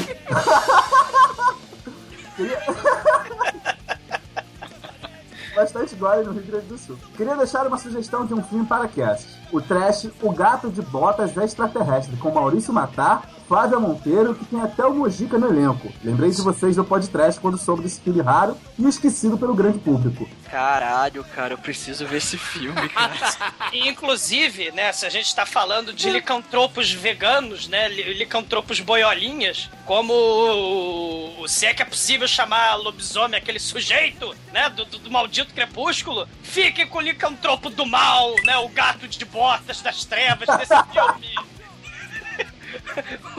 Bastante 5.54 5.94
gore 5.94 6.22
no 6.22 6.32
Rio 6.32 6.42
Grande 6.42 6.66
do 6.66 6.76
Sul. 6.76 6.98
Queria 7.16 7.34
deixar 7.34 7.66
uma 7.66 7.78
sugestão 7.78 8.26
de 8.26 8.34
um 8.34 8.42
filme 8.42 8.66
para 8.66 8.86
cast. 8.88 9.26
O 9.50 9.58
trash 9.58 10.10
O 10.20 10.30
Gato 10.30 10.70
de 10.70 10.82
Botas 10.82 11.34
Extraterrestre, 11.34 12.14
com 12.18 12.30
Maurício 12.30 12.74
Matar, 12.74 13.22
Flávia 13.48 13.78
Monteiro, 13.78 14.34
que 14.34 14.44
tem 14.44 14.60
até 14.60 14.84
o 14.84 14.92
Mojica 14.94 15.38
no 15.38 15.46
elenco. 15.48 15.92
Lembrei 16.02 16.30
de 16.30 16.42
vocês 16.42 16.74
do 16.76 16.84
podcast 16.84 17.40
quando 17.40 17.56
soube 17.56 17.82
desse 17.82 18.00
filme 18.00 18.20
raro 18.20 18.56
e 18.78 18.86
esquecido 18.88 19.38
pelo 19.38 19.54
grande 19.54 19.78
público. 19.78 20.28
Caralho, 20.50 21.22
cara, 21.34 21.54
eu 21.54 21.58
preciso 21.58 22.06
ver 22.06 22.16
esse 22.18 22.36
filme, 22.36 22.88
cara. 22.88 23.14
E, 23.72 23.88
inclusive, 23.88 24.70
né, 24.72 24.92
se 24.92 25.04
a 25.04 25.10
gente 25.10 25.34
tá 25.34 25.44
falando 25.44 25.92
de 25.92 26.08
licantropos 26.10 26.90
veganos, 26.92 27.68
né, 27.68 27.88
li- 27.88 28.14
licantropos 28.14 28.80
boiolinhas, 28.80 29.68
como 29.84 30.12
o, 30.12 31.42
o- 31.42 31.48
se 31.48 31.66
é 31.66 31.74
que 31.74 31.82
é 31.82 31.84
possível 31.84 32.26
chamar 32.26 32.74
lobisomem 32.76 33.38
aquele 33.38 33.58
sujeito, 33.58 34.34
né, 34.52 34.68
do, 34.70 34.84
do- 34.84 34.98
do 34.98 35.10
maldito 35.10 35.52
crepúsculo, 35.54 36.26
fiquem 36.42 36.86
com 36.86 36.98
o 36.98 37.02
licantropo 37.02 37.70
do 37.70 37.84
mal, 37.86 38.34
né, 38.44 38.56
o 38.58 38.68
gato 38.68 39.06
de 39.06 39.24
botas 39.24 39.80
das 39.82 40.04
trevas 40.04 40.46
desse 40.58 40.74
filme. 40.92 41.55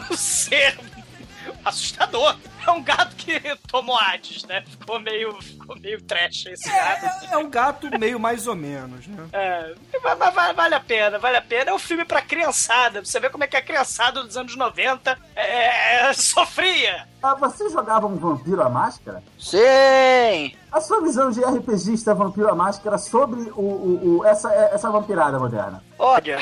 O 0.10 0.16
ser 0.18 0.78
assustador. 1.66 2.36
É 2.66 2.72
um 2.72 2.84
gato 2.84 3.16
que 3.16 3.40
tomou 3.70 3.98
Hades, 3.98 4.44
né? 4.44 4.62
Ficou 4.68 5.00
meio, 5.00 5.42
ficou 5.42 5.80
meio 5.80 6.02
trash 6.02 6.48
esse 6.48 6.70
gato. 6.70 7.06
É, 7.06 7.34
é 7.34 7.38
um 7.38 7.50
gato 7.50 7.98
meio 7.98 8.20
mais 8.20 8.46
ou 8.46 8.56
menos, 8.56 9.08
né? 9.08 9.26
É, 9.32 9.74
mas, 10.04 10.18
mas 10.18 10.34
vale, 10.34 10.54
vale 10.54 10.76
a 10.76 10.80
pena, 10.82 11.18
vale 11.18 11.38
a 11.38 11.42
pena. 11.42 11.72
É 11.72 11.74
um 11.74 11.80
filme 11.80 12.04
pra 12.04 12.22
criançada. 12.22 13.04
Você 13.04 13.20
vê 13.22 13.30
como 13.30 13.46
é 13.46 13.48
que 13.48 13.56
a 13.56 13.62
criançada 13.62 14.22
dos 14.22 14.36
anos 14.36 14.54
90 14.58 15.18
é, 15.34 16.12
sofria. 16.14 17.08
Ah, 17.24 17.36
você 17.36 17.70
jogava 17.70 18.06
um 18.06 18.18
Vampiro 18.18 18.62
à 18.62 18.70
Máscara? 18.70 19.24
Sim! 19.40 20.54
A 20.70 20.82
sua 20.82 21.02
visão 21.02 21.32
de 21.32 21.40
RPGista 21.42 22.14
Vampiro 22.14 22.50
à 22.50 22.56
Máscara 22.56 22.98
sobre 22.98 23.40
o, 23.52 23.62
o- 23.62 24.18
o- 24.20 24.26
essa, 24.26 24.54
essa 24.54 24.90
vampirada 24.92 25.40
moderna? 25.40 25.82
Olha, 25.98 26.40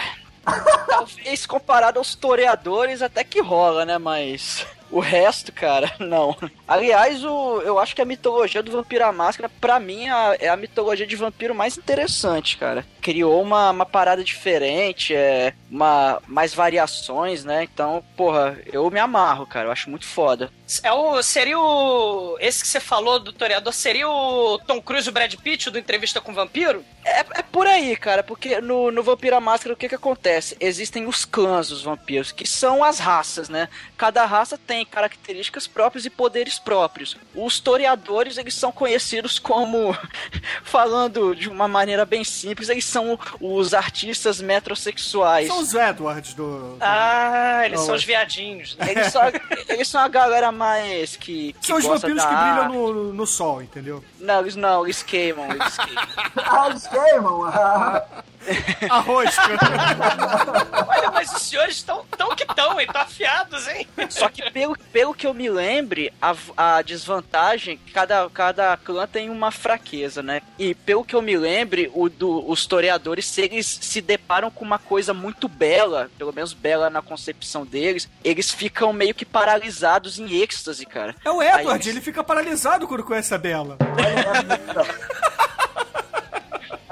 talvez 0.87 1.45
comparado 1.45 1.99
aos 1.99 2.15
toreadores 2.15 3.01
até 3.01 3.23
que 3.23 3.41
rola, 3.41 3.85
né? 3.85 3.97
Mas 3.97 4.65
o 4.89 4.99
resto, 4.99 5.51
cara, 5.51 5.91
não. 5.99 6.35
Aliás, 6.67 7.23
o, 7.23 7.61
eu 7.61 7.77
acho 7.77 7.95
que 7.95 8.01
a 8.01 8.05
mitologia 8.05 8.63
do 8.63 8.71
Vampiro 8.71 9.05
à 9.05 9.11
Máscara, 9.11 9.49
pra 9.61 9.79
mim, 9.79 10.07
a- 10.09 10.35
é 10.39 10.49
a 10.49 10.57
mitologia 10.57 11.05
de 11.05 11.15
vampiro 11.15 11.53
mais 11.53 11.77
interessante, 11.77 12.57
cara. 12.57 12.85
Criou 13.01 13.41
uma, 13.41 13.69
uma 13.69 13.85
parada 13.85 14.23
diferente, 14.23 15.13
é, 15.13 15.53
uma, 15.69 16.19
mais 16.27 16.53
variações, 16.55 17.43
né? 17.43 17.63
Então, 17.63 18.03
porra, 18.17 18.57
eu 18.71 18.89
me 18.89 18.99
amarro, 18.99 19.45
cara. 19.45 19.67
Eu 19.67 19.71
acho 19.71 19.89
muito 19.89 20.05
foda. 20.05 20.49
É 20.81 20.91
o, 20.91 21.21
seria 21.21 21.59
o. 21.59 22.35
Esse 22.39 22.61
que 22.63 22.67
você 22.67 22.79
falou 22.79 23.19
do 23.19 23.31
Toreador, 23.31 23.71
seria 23.71 24.09
o 24.09 24.57
Tom 24.65 24.81
Cruise 24.81 25.07
e 25.07 25.11
o 25.11 25.13
Brad 25.13 25.33
Pitt 25.35 25.69
do 25.69 25.77
Entrevista 25.77 26.19
com 26.19 26.31
o 26.31 26.35
Vampiro? 26.35 26.83
É, 27.03 27.19
é 27.19 27.43
por 27.43 27.67
aí, 27.67 27.95
cara, 27.95 28.23
porque 28.23 28.59
no, 28.59 28.89
no 28.89 29.03
Vampiro 29.03 29.35
à 29.35 29.39
Máscara 29.39 29.73
o 29.75 29.77
que 29.77 29.87
que 29.87 29.93
acontece? 29.93 30.57
Existem 30.59 31.05
os 31.05 31.23
clãs 31.23 31.69
dos 31.69 31.83
vampiros, 31.83 32.31
que 32.31 32.47
são 32.47 32.83
as 32.83 32.97
raças, 32.97 33.47
né? 33.47 33.69
Cada 33.95 34.25
raça 34.25 34.57
tem 34.57 34.83
características 34.83 35.67
próprias 35.67 36.03
e 36.05 36.09
poderes 36.09 36.54
próprios. 36.59 37.17
Os 37.33 37.59
toreadores, 37.59 38.37
eles 38.37 38.53
são 38.55 38.71
conhecidos 38.71 39.37
como, 39.39 39.95
falando 40.63 41.35
de 41.35 41.49
uma 41.49 41.67
maneira 41.67 42.05
bem 42.05 42.23
simples, 42.23 42.69
eles 42.69 42.85
são 42.85 43.19
os 43.39 43.73
artistas 43.73 44.41
metrosexuais. 44.41 45.47
São 45.47 45.59
os 45.59 45.73
Edwards 45.73 46.33
do. 46.33 46.77
Ah, 46.79 47.61
eles 47.65 47.79
Não, 47.79 47.85
são 47.87 47.95
os 47.95 48.03
viadinhos. 48.03 48.75
né? 48.77 48.91
Eles 48.95 49.11
são, 49.11 49.21
eles 49.67 49.87
são 49.87 50.01
a 50.01 50.07
galera 50.07 50.51
mais 50.51 51.15
que. 51.15 51.53
que 51.53 51.67
São 51.67 51.77
os 51.77 51.85
vampiros 51.85 52.23
que 52.23 52.35
brilham 52.35 52.69
no, 52.69 53.13
no 53.13 53.27
sol, 53.27 53.61
entendeu? 53.61 54.03
Não, 54.19 54.39
eles 54.41 54.55
não, 54.55 54.85
eles 54.85 55.03
queimam, 55.03 55.45
eles 55.51 55.77
queimam. 55.77 56.05
Ah, 56.37 56.67
eles 56.69 56.87
queimam! 56.87 57.41
Ah, 58.89 58.97
A 58.97 58.99
rosca. 58.99 59.41
Olha, 60.87 61.11
mas 61.11 61.31
os 61.33 61.41
senhores 61.43 61.75
estão 61.77 62.05
tão 62.17 62.35
que 62.35 62.45
tão, 62.45 62.79
hein? 62.79 62.87
Tão 62.91 63.01
afiados, 63.01 63.67
hein? 63.67 63.87
Só 64.09 64.29
que 64.29 64.49
pelo, 64.51 64.77
pelo 64.91 65.13
que 65.13 65.25
eu 65.27 65.33
me 65.33 65.49
lembre, 65.49 66.13
a, 66.21 66.35
a 66.57 66.81
desvantagem, 66.81 67.79
cada, 67.93 68.29
cada 68.29 68.77
clã 68.77 69.07
tem 69.07 69.29
uma 69.29 69.51
fraqueza, 69.51 70.21
né? 70.21 70.41
E 70.59 70.73
pelo 70.75 71.03
que 71.03 71.15
eu 71.15 71.21
me 71.21 71.37
lembre, 71.37 71.89
o 71.93 72.09
do, 72.09 72.49
os 72.49 72.65
toreadores, 72.65 73.25
se 73.27 73.41
eles 73.41 73.65
se 73.81 74.01
deparam 74.01 74.49
com 74.51 74.63
uma 74.65 74.79
coisa 74.79 75.13
muito 75.13 75.47
bela, 75.47 76.09
pelo 76.17 76.33
menos 76.33 76.53
bela 76.53 76.89
na 76.89 77.01
concepção 77.01 77.65
deles, 77.65 78.09
eles 78.23 78.51
ficam 78.51 78.91
meio 78.93 79.13
que 79.15 79.25
paralisados 79.25 80.19
em 80.19 80.41
êxtase, 80.41 80.85
cara. 80.85 81.15
É 81.23 81.29
o 81.31 81.41
Edward, 81.41 81.87
Aí- 81.87 81.95
ele 81.95 82.01
fica 82.01 82.23
paralisado 82.23 82.87
quando 82.87 83.03
conhece 83.03 83.33
a 83.33 83.37
Bela. 83.37 83.77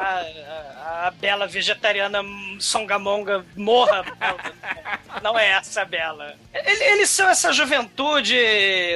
A, 0.04 1.04
a- 1.04 1.08
a 1.08 1.12
bela 1.12 1.48
vegetariana 1.48 2.20
songamonga 2.60 3.46
morra. 3.56 4.04
Não 5.22 5.38
é 5.38 5.52
essa 5.52 5.82
a 5.82 5.86
bela. 5.86 6.34
Ele- 6.54 6.84
Eles 6.84 7.10
são 7.10 7.28
essa 7.30 7.52
juventude 7.54 8.36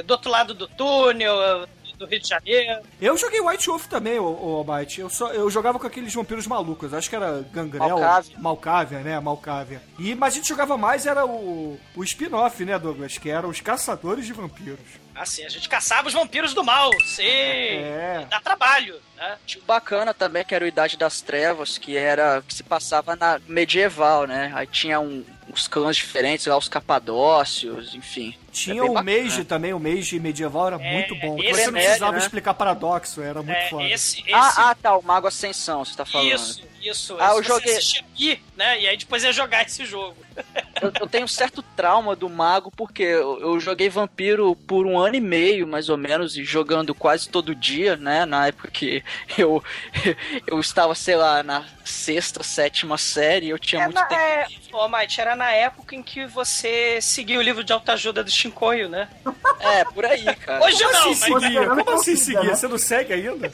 do 0.05 0.11
outro 0.11 0.29
lado 0.29 0.53
do 0.53 0.67
túnel, 0.67 1.67
do 1.97 2.05
Rio 2.05 2.19
de 2.19 2.27
Janeiro. 2.29 2.81
Eu 3.01 3.17
joguei 3.17 3.41
White 3.41 3.67
Wolf 3.67 3.87
também, 3.87 4.19
o, 4.19 4.23
o 4.25 4.55
Almighty. 4.67 5.01
Eu, 5.01 5.09
só, 5.09 5.31
eu 5.31 5.49
jogava 5.49 5.79
com 5.79 5.87
aqueles 5.87 6.13
vampiros 6.13 6.45
malucos. 6.45 6.93
Acho 6.93 7.09
que 7.09 7.15
era 7.15 7.43
Gangrel. 7.51 7.89
Malkavian. 7.89 8.39
Malkavian, 8.39 8.99
né? 8.99 9.19
Malkavian. 9.19 9.81
E, 9.97 10.13
mas 10.13 10.33
a 10.33 10.35
gente 10.37 10.47
jogava 10.47 10.77
mais, 10.77 11.05
era 11.07 11.25
o, 11.25 11.79
o 11.95 12.03
spin-off, 12.03 12.63
né, 12.63 12.77
Douglas? 12.77 13.17
Que 13.17 13.29
eram 13.31 13.49
os 13.49 13.61
caçadores 13.61 14.25
de 14.27 14.33
vampiros. 14.33 14.79
Assim, 15.17 15.43
a 15.43 15.49
gente 15.49 15.67
caçava 15.67 16.07
os 16.07 16.13
vampiros 16.13 16.53
do 16.53 16.63
mal. 16.63 16.91
Sim. 17.05 17.23
É. 17.25 18.25
Dá 18.29 18.39
trabalho, 18.39 18.99
né? 19.15 19.37
Tinha 19.45 19.61
um 19.63 19.65
bacana 19.65 20.13
também, 20.13 20.45
que 20.45 20.53
era 20.53 20.63
o 20.63 20.67
Idade 20.67 20.95
das 20.97 21.21
Trevas, 21.21 21.77
que 21.77 21.97
era 21.97 22.41
que 22.47 22.53
se 22.53 22.63
passava 22.63 23.15
na 23.15 23.39
medieval, 23.47 24.25
né? 24.27 24.51
Aí 24.53 24.67
tinha 24.67 24.99
um, 24.99 25.25
uns 25.51 25.67
clãs 25.67 25.95
diferentes, 25.97 26.45
lá 26.45 26.55
os 26.57 26.69
capadócios, 26.69 27.95
enfim. 27.95 28.35
Tinha 28.51 28.83
o 28.83 28.93
bacana. 28.93 29.17
Mage 29.23 29.43
também, 29.43 29.73
o 29.73 29.79
Mage 29.79 30.19
medieval 30.19 30.67
era 30.67 30.75
É, 30.81 30.93
muito 30.93 31.15
bom. 31.15 31.37
esse 31.39 31.53
Você 31.61 31.65
não 31.65 31.73
precisava 31.73 32.11
né? 32.13 32.17
explicar 32.19 32.53
paradoxo, 32.53 33.21
era 33.21 33.41
muito 33.41 33.57
É, 33.57 33.69
foda. 33.69 33.83
esse, 33.85 34.21
esse, 34.21 34.33
Ah, 34.33 34.69
ah, 34.69 34.75
tá, 34.75 34.97
o 34.97 35.01
Mago 35.03 35.27
Ascensão, 35.27 35.83
você 35.85 35.95
tá 35.95 36.05
falando. 36.05 36.31
Isso, 36.33 36.61
isso. 36.81 37.17
Ah, 37.19 37.27
Esse 37.29 37.35
eu 37.37 37.43
joguei- 37.43 37.77
aqui, 37.77 38.41
né? 38.55 38.81
E 38.81 38.87
aí 38.87 38.97
depois 38.97 39.23
ia 39.23 39.33
jogar 39.33 39.63
esse 39.65 39.85
jogo. 39.85 40.15
Eu, 40.81 40.91
eu 41.01 41.07
tenho 41.07 41.25
um 41.25 41.27
certo 41.27 41.61
trauma 41.75 42.15
do 42.15 42.29
mago, 42.29 42.71
porque 42.75 43.03
eu, 43.03 43.39
eu 43.39 43.59
joguei 43.59 43.89
vampiro 43.89 44.55
por 44.55 44.85
um 44.85 44.97
ano 44.99 45.15
e 45.15 45.21
meio, 45.21 45.67
mais 45.67 45.89
ou 45.89 45.97
menos, 45.97 46.37
e 46.37 46.43
jogando 46.43 46.93
quase 46.93 47.29
todo 47.29 47.55
dia, 47.55 47.95
né? 47.95 48.25
Na 48.25 48.47
época 48.47 48.69
que 48.69 49.03
eu, 49.37 49.63
eu 50.45 50.59
estava, 50.59 50.93
sei 50.95 51.15
lá, 51.15 51.41
na 51.43 51.65
sexta, 51.83 52.43
sétima 52.43 52.97
série, 52.97 53.49
eu 53.49 53.57
tinha 53.59 53.81
É, 53.81 53.85
muito 53.85 53.95
na, 53.95 54.05
tempo. 54.05 54.21
é, 54.21 54.47
ô, 54.73 54.87
Mate, 54.87 55.19
era 55.21 55.35
na 55.35 55.51
época 55.51 55.95
em 55.95 56.03
que 56.03 56.25
você 56.25 56.99
seguia 57.01 57.39
o 57.39 57.41
livro 57.41 57.63
de 57.63 57.73
autoajuda 57.73 58.23
do 58.23 58.29
Shinkoio, 58.31 58.89
né? 58.89 59.07
É, 59.59 59.83
por 59.85 60.05
aí, 60.05 60.23
cara. 60.35 60.63
Hoje 60.65 60.77
Como 60.83 60.91
não, 60.93 61.11
assim 61.11 61.31
mas... 61.31 61.41
seguia? 61.43 61.61
Mas- 61.67 61.83
Como 61.85 61.97
assim 61.99 62.15
seguia? 62.15 62.55
Você 62.55 62.67
não 62.67 62.77
segue 62.77 63.13
ainda? 63.13 63.51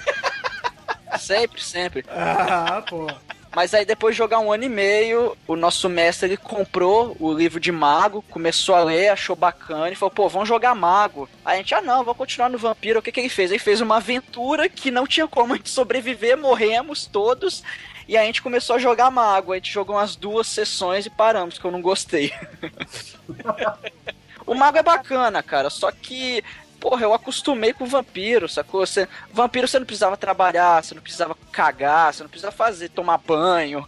Sempre, 1.20 1.62
sempre. 1.64 2.06
Ah, 2.10 2.84
pô. 2.90 3.08
Mas 3.56 3.74
aí 3.74 3.86
depois 3.86 4.16
de 4.16 4.18
jogar 4.18 4.40
um 4.40 4.52
ano 4.52 4.64
e 4.64 4.70
meio, 4.70 5.38
o 5.48 5.56
nosso 5.56 5.88
mestre 5.88 6.30
ele 6.30 6.38
comprou 6.38 7.16
o 7.20 7.32
livro 7.32 7.60
de 7.60 7.72
mago, 7.72 8.24
começou 8.30 8.74
a 8.74 8.84
ler, 8.84 9.10
achou 9.10 9.36
bacana 9.36 9.92
e 9.92 9.96
falou, 9.96 10.12
pô, 10.12 10.28
vamos 10.28 10.50
jogar 10.50 10.74
mago. 10.74 11.30
Aí 11.46 11.56
a 11.56 11.58
gente, 11.58 11.76
ah 11.76 11.82
não, 11.82 12.04
vamos 12.04 12.18
continuar 12.18 12.50
no 12.50 12.58
vampiro. 12.58 13.00
O 13.00 13.02
que 13.02 13.12
que 13.12 13.20
ele 13.20 13.30
fez? 13.30 13.52
Ele 13.52 13.60
fez 13.60 13.80
uma 13.80 13.98
aventura 13.98 14.68
que 14.68 14.90
não 14.90 15.06
tinha 15.06 15.28
como 15.28 15.54
a 15.54 15.58
gente 15.58 15.70
sobreviver, 15.70 16.36
morremos 16.36 17.06
todos. 17.06 17.64
E 18.08 18.18
a 18.18 18.24
gente 18.24 18.42
começou 18.42 18.76
a 18.76 18.80
jogar 18.80 19.12
mago. 19.12 19.54
A 19.54 19.56
gente 19.56 19.72
jogou 19.72 19.96
umas 19.96 20.16
duas 20.16 20.48
sessões 20.48 21.06
e 21.06 21.10
paramos, 21.12 21.60
que 21.60 21.66
eu 21.66 21.72
não 21.72 21.82
gostei. 21.82 22.34
o 24.48 24.56
mago 24.56 24.80
é 24.80 24.84
bacana, 24.84 25.44
cara, 25.44 25.70
só 25.70 25.92
que 25.92 26.44
porra, 26.84 27.04
eu 27.04 27.14
acostumei 27.14 27.72
com 27.72 27.86
vampiro, 27.86 28.50
sacou? 28.50 28.86
Você, 28.86 29.08
vampiro 29.32 29.66
você 29.66 29.80
não 29.80 29.86
precisava 29.86 30.18
trabalhar, 30.18 30.84
você 30.84 30.94
não 30.94 31.02
precisava 31.02 31.34
cagar, 31.50 32.14
você 32.14 32.24
não 32.24 32.30
precisava 32.30 32.54
fazer, 32.54 32.90
tomar 32.90 33.20
banho. 33.20 33.88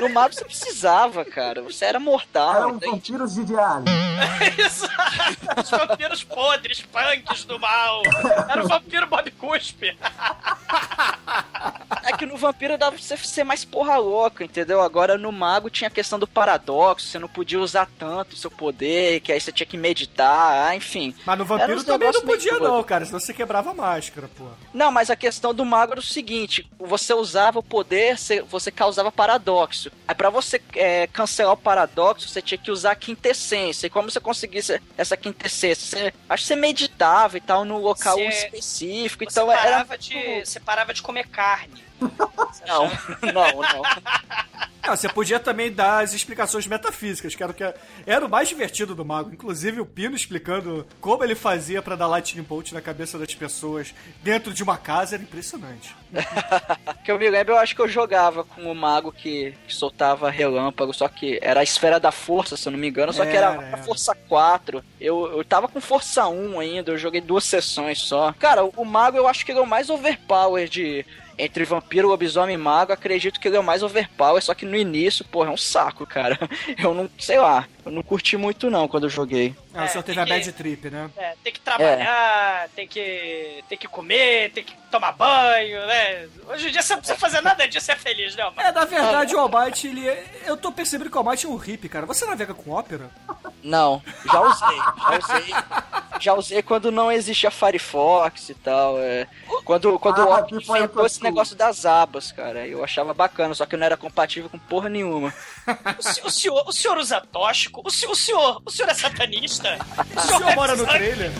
No 0.00 0.08
mago 0.08 0.34
você 0.34 0.44
precisava, 0.44 1.24
cara. 1.24 1.62
Você 1.62 1.84
era 1.84 2.00
mortal. 2.00 2.56
Eram 2.56 2.70
entende? 2.70 3.12
vampiros 3.12 3.34
de 3.36 3.44
diário. 3.44 3.84
Exato. 4.58 5.60
Os 5.62 5.70
vampiros 5.70 6.24
podres, 6.24 6.80
punks 6.82 7.44
do 7.44 7.56
mal. 7.60 8.02
Era 8.48 8.64
o 8.64 8.68
vampiro 8.68 9.06
Bob 9.06 9.30
Cuspe. 9.30 9.96
É 12.08 12.16
que 12.16 12.26
no 12.26 12.36
vampiro 12.36 12.78
dava 12.78 12.92
pra 12.96 13.02
você 13.02 13.16
ser 13.18 13.44
mais 13.44 13.64
porra 13.64 13.96
louca, 13.98 14.42
entendeu? 14.44 14.80
Agora 14.80 15.18
no 15.18 15.30
mago 15.30 15.68
tinha 15.68 15.88
a 15.88 15.90
questão 15.90 16.18
do 16.18 16.26
paradoxo, 16.26 17.06
você 17.06 17.18
não 17.18 17.28
podia 17.28 17.60
usar 17.60 17.88
tanto 17.98 18.32
o 18.32 18.36
seu 18.36 18.50
poder, 18.50 19.20
que 19.20 19.30
aí 19.32 19.40
você 19.40 19.52
tinha 19.52 19.66
que 19.66 19.76
meditar, 19.76 20.68
ah, 20.68 20.74
enfim. 20.74 21.14
Mas 21.26 21.38
no 21.38 21.44
Era 21.44 21.58
vampiro 21.58 21.84
também 21.84 22.10
não 22.10 22.22
podia, 22.22 22.58
não, 22.58 22.82
cara. 22.82 23.04
Senão 23.04 23.20
você 23.20 23.34
quebrava 23.34 23.70
a 23.70 23.74
máscara, 23.74 24.28
pô. 24.36 24.44
Não, 24.72 24.90
mas 24.90 25.10
a 25.10 25.16
questão 25.16 25.52
do 25.54 25.64
mago 25.64 25.92
era 25.92 26.00
o 26.00 26.02
seguinte: 26.02 26.66
você 26.78 27.12
usava 27.12 27.58
o 27.58 27.62
poder, 27.62 28.16
você, 28.18 28.40
você 28.42 28.70
causava 28.70 29.12
paradoxo. 29.12 29.90
Aí 30.06 30.14
pra 30.14 30.30
você 30.30 30.60
é, 30.74 31.06
cancelar 31.08 31.52
o 31.52 31.56
paradoxo, 31.56 32.28
você 32.28 32.40
tinha 32.40 32.58
que 32.58 32.70
usar 32.70 32.92
a 32.92 32.96
quintessência. 32.96 33.86
E 33.86 33.90
como 33.90 34.10
você 34.10 34.20
conseguisse 34.20 34.80
essa 34.96 35.16
quintessência? 35.16 35.86
Você, 35.98 36.14
acho 36.28 36.42
que 36.42 36.48
você 36.48 36.56
meditava 36.56 37.36
e 37.36 37.40
tal 37.40 37.64
num 37.64 37.78
local 37.78 38.16
Você- 38.16 38.26
específico. 38.28 39.24
Você 39.24 39.30
Então 39.30 39.50
era. 39.52 39.62
parava, 39.62 39.98
de, 39.98 40.44
você 40.44 40.58
parava 40.60 40.94
de 40.94 41.02
comer 41.02 41.26
carne. 41.28 41.86
Não, 42.66 42.88
não, 43.32 43.62
não. 43.62 43.82
Não, 44.88 44.96
você 44.96 45.06
podia 45.06 45.38
também 45.38 45.70
dar 45.70 46.02
as 46.02 46.14
explicações 46.14 46.66
metafísicas, 46.66 47.34
que 47.34 47.42
era 47.42 47.52
o, 47.52 47.54
que 47.54 47.74
era 48.06 48.24
o 48.24 48.28
mais 48.28 48.48
divertido 48.48 48.94
do 48.94 49.04
mago. 49.04 49.30
Inclusive 49.30 49.82
o 49.82 49.86
Pino 49.86 50.16
explicando 50.16 50.86
como 50.98 51.22
ele 51.22 51.34
fazia 51.34 51.82
pra 51.82 51.94
dar 51.94 52.06
lightning 52.06 52.42
bolt 52.42 52.72
na 52.72 52.80
cabeça 52.80 53.18
das 53.18 53.34
pessoas 53.34 53.94
dentro 54.22 54.54
de 54.54 54.62
uma 54.62 54.78
casa 54.78 55.16
era 55.16 55.22
impressionante. 55.22 55.94
Que 57.04 57.12
eu 57.12 57.18
me 57.18 57.28
lembro, 57.28 57.52
eu 57.52 57.58
acho 57.58 57.74
que 57.74 57.82
eu 57.82 57.88
jogava 57.88 58.44
com 58.44 58.70
o 58.70 58.74
mago 58.74 59.12
que, 59.12 59.54
que 59.66 59.74
soltava 59.74 60.30
relâmpago, 60.30 60.94
só 60.94 61.06
que 61.06 61.38
era 61.42 61.60
a 61.60 61.62
esfera 61.62 62.00
da 62.00 62.10
força, 62.10 62.56
se 62.56 62.66
eu 62.66 62.72
não 62.72 62.78
me 62.78 62.88
engano, 62.88 63.12
só 63.12 63.26
que 63.26 63.36
era, 63.36 63.62
era. 63.62 63.76
força 63.78 64.14
4. 64.14 64.82
Eu, 64.98 65.36
eu 65.36 65.44
tava 65.44 65.68
com 65.68 65.82
força 65.82 66.26
1 66.26 66.60
ainda, 66.60 66.92
eu 66.92 66.98
joguei 66.98 67.20
duas 67.20 67.44
sessões 67.44 68.00
só. 68.00 68.32
Cara, 68.38 68.64
o, 68.64 68.72
o 68.74 68.84
mago 68.86 69.18
eu 69.18 69.28
acho 69.28 69.44
que 69.44 69.52
ele 69.52 69.58
é 69.58 69.62
o 69.62 69.66
mais 69.66 69.90
overpower 69.90 70.66
de. 70.66 71.04
Entre 71.38 71.64
vampiro, 71.64 72.08
lobisomem 72.08 72.54
e 72.54 72.58
mago, 72.58 72.92
acredito 72.92 73.38
que 73.38 73.46
ele 73.46 73.56
é 73.56 73.60
o 73.60 73.64
mais 73.64 73.82
overpower, 73.82 74.42
só 74.42 74.54
que 74.54 74.64
no 74.66 74.76
início, 74.76 75.24
porra, 75.24 75.48
é 75.50 75.52
um 75.52 75.56
saco, 75.56 76.04
cara. 76.04 76.36
Eu 76.76 76.92
não, 76.92 77.08
sei 77.18 77.38
lá, 77.38 77.66
eu 77.84 77.92
não 77.92 78.02
curti 78.02 78.36
muito 78.36 78.68
não 78.70 78.86
quando 78.88 79.04
eu 79.04 79.10
joguei. 79.10 79.54
Ah, 79.74 79.82
o 79.82 79.84
É, 79.84 79.88
senhor 79.88 80.02
teve 80.02 80.14
tem 80.16 80.22
a 80.22 80.26
que- 80.26 80.44
bad 80.46 80.52
trip, 80.52 80.90
né? 80.90 81.10
É, 81.16 81.34
tem 81.42 81.52
que 81.52 81.60
trabalhar, 81.60 82.68
tem, 82.74 82.86
que, 82.88 83.62
tem 83.68 83.78
que 83.78 83.86
comer, 83.88 84.50
tem 84.52 84.64
que 84.64 84.74
tomar 84.90 85.12
banho, 85.12 85.86
né? 85.86 86.28
Hoje 86.48 86.68
em 86.68 86.72
dia 86.72 86.82
você 86.82 86.92
não 86.94 87.00
precisa 87.00 87.18
fazer 87.18 87.40
nada 87.40 87.66
disso, 87.68 87.90
é 87.92 87.96
feliz, 87.96 88.34
né? 88.36 88.50
Mas... 88.54 88.66
É, 88.66 88.72
na 88.72 88.84
verdade, 88.84 89.34
o 89.34 89.38
Almighty, 89.38 89.88
ele. 89.88 90.06
é- 90.08 90.24
Eu 90.46 90.56
tô 90.56 90.70
percebendo 90.72 91.10
que 91.10 91.16
o 91.16 91.20
Almighty 91.20 91.46
é 91.46 91.48
um 91.48 91.56
hippie, 91.56 91.88
cara. 91.88 92.04
Você 92.06 92.26
navega 92.26 92.52
com 92.54 92.70
ópera? 92.72 93.10
Não, 93.68 94.02
já 94.24 94.40
usei, 94.40 94.76
já 94.76 95.18
usei. 95.18 95.54
Já 96.20 96.34
usei 96.34 96.62
quando 96.62 96.90
não 96.90 97.12
existia 97.12 97.50
Firefox 97.50 98.48
e 98.48 98.54
tal. 98.54 98.98
É. 98.98 99.26
Quando, 99.64 99.96
quando 100.00 100.20
Ah, 100.22 100.24
o 100.26 100.34
Opera 100.40 100.60
foi 100.62 100.78
inventou 100.78 101.02
o 101.04 101.06
esse 101.06 101.22
negócio 101.22 101.54
das 101.54 101.86
abas, 101.86 102.32
cara. 102.32 102.66
Eu 102.66 102.82
achava 102.82 103.14
bacana, 103.14 103.54
só 103.54 103.64
que 103.66 103.76
não 103.76 103.84
era 103.86 103.96
compatível 103.96 104.48
com 104.50 104.58
porra 104.58 104.88
nenhuma. 104.88 105.32
O, 105.98 106.02
se- 106.02 106.20
o 106.24 106.30
senhor, 106.30 106.64
o 106.66 106.72
senhor 106.72 106.96
usa 106.98 107.20
tóxico? 107.30 107.82
O, 107.84 107.90
se- 107.90 108.06
o 108.06 108.14
senhor, 108.16 108.60
o 108.64 108.70
senhor 108.70 108.88
é 108.90 108.94
satanista? 108.94 109.78
O 110.16 110.20
senhor 110.20 110.40
bebe 110.40 110.56
mora 110.56 110.74
no 110.74 110.86
trailer? 110.86 111.30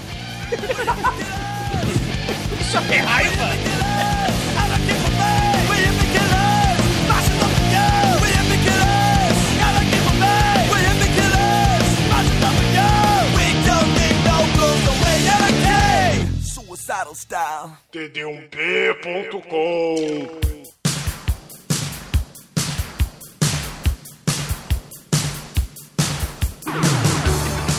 O 2.60 2.64
senhor 2.70 2.86
tem 2.88 2.98
raiva? 3.00 3.67
Suicidal 16.88 17.14
style. 17.14 17.72
td1p.com 17.92 18.48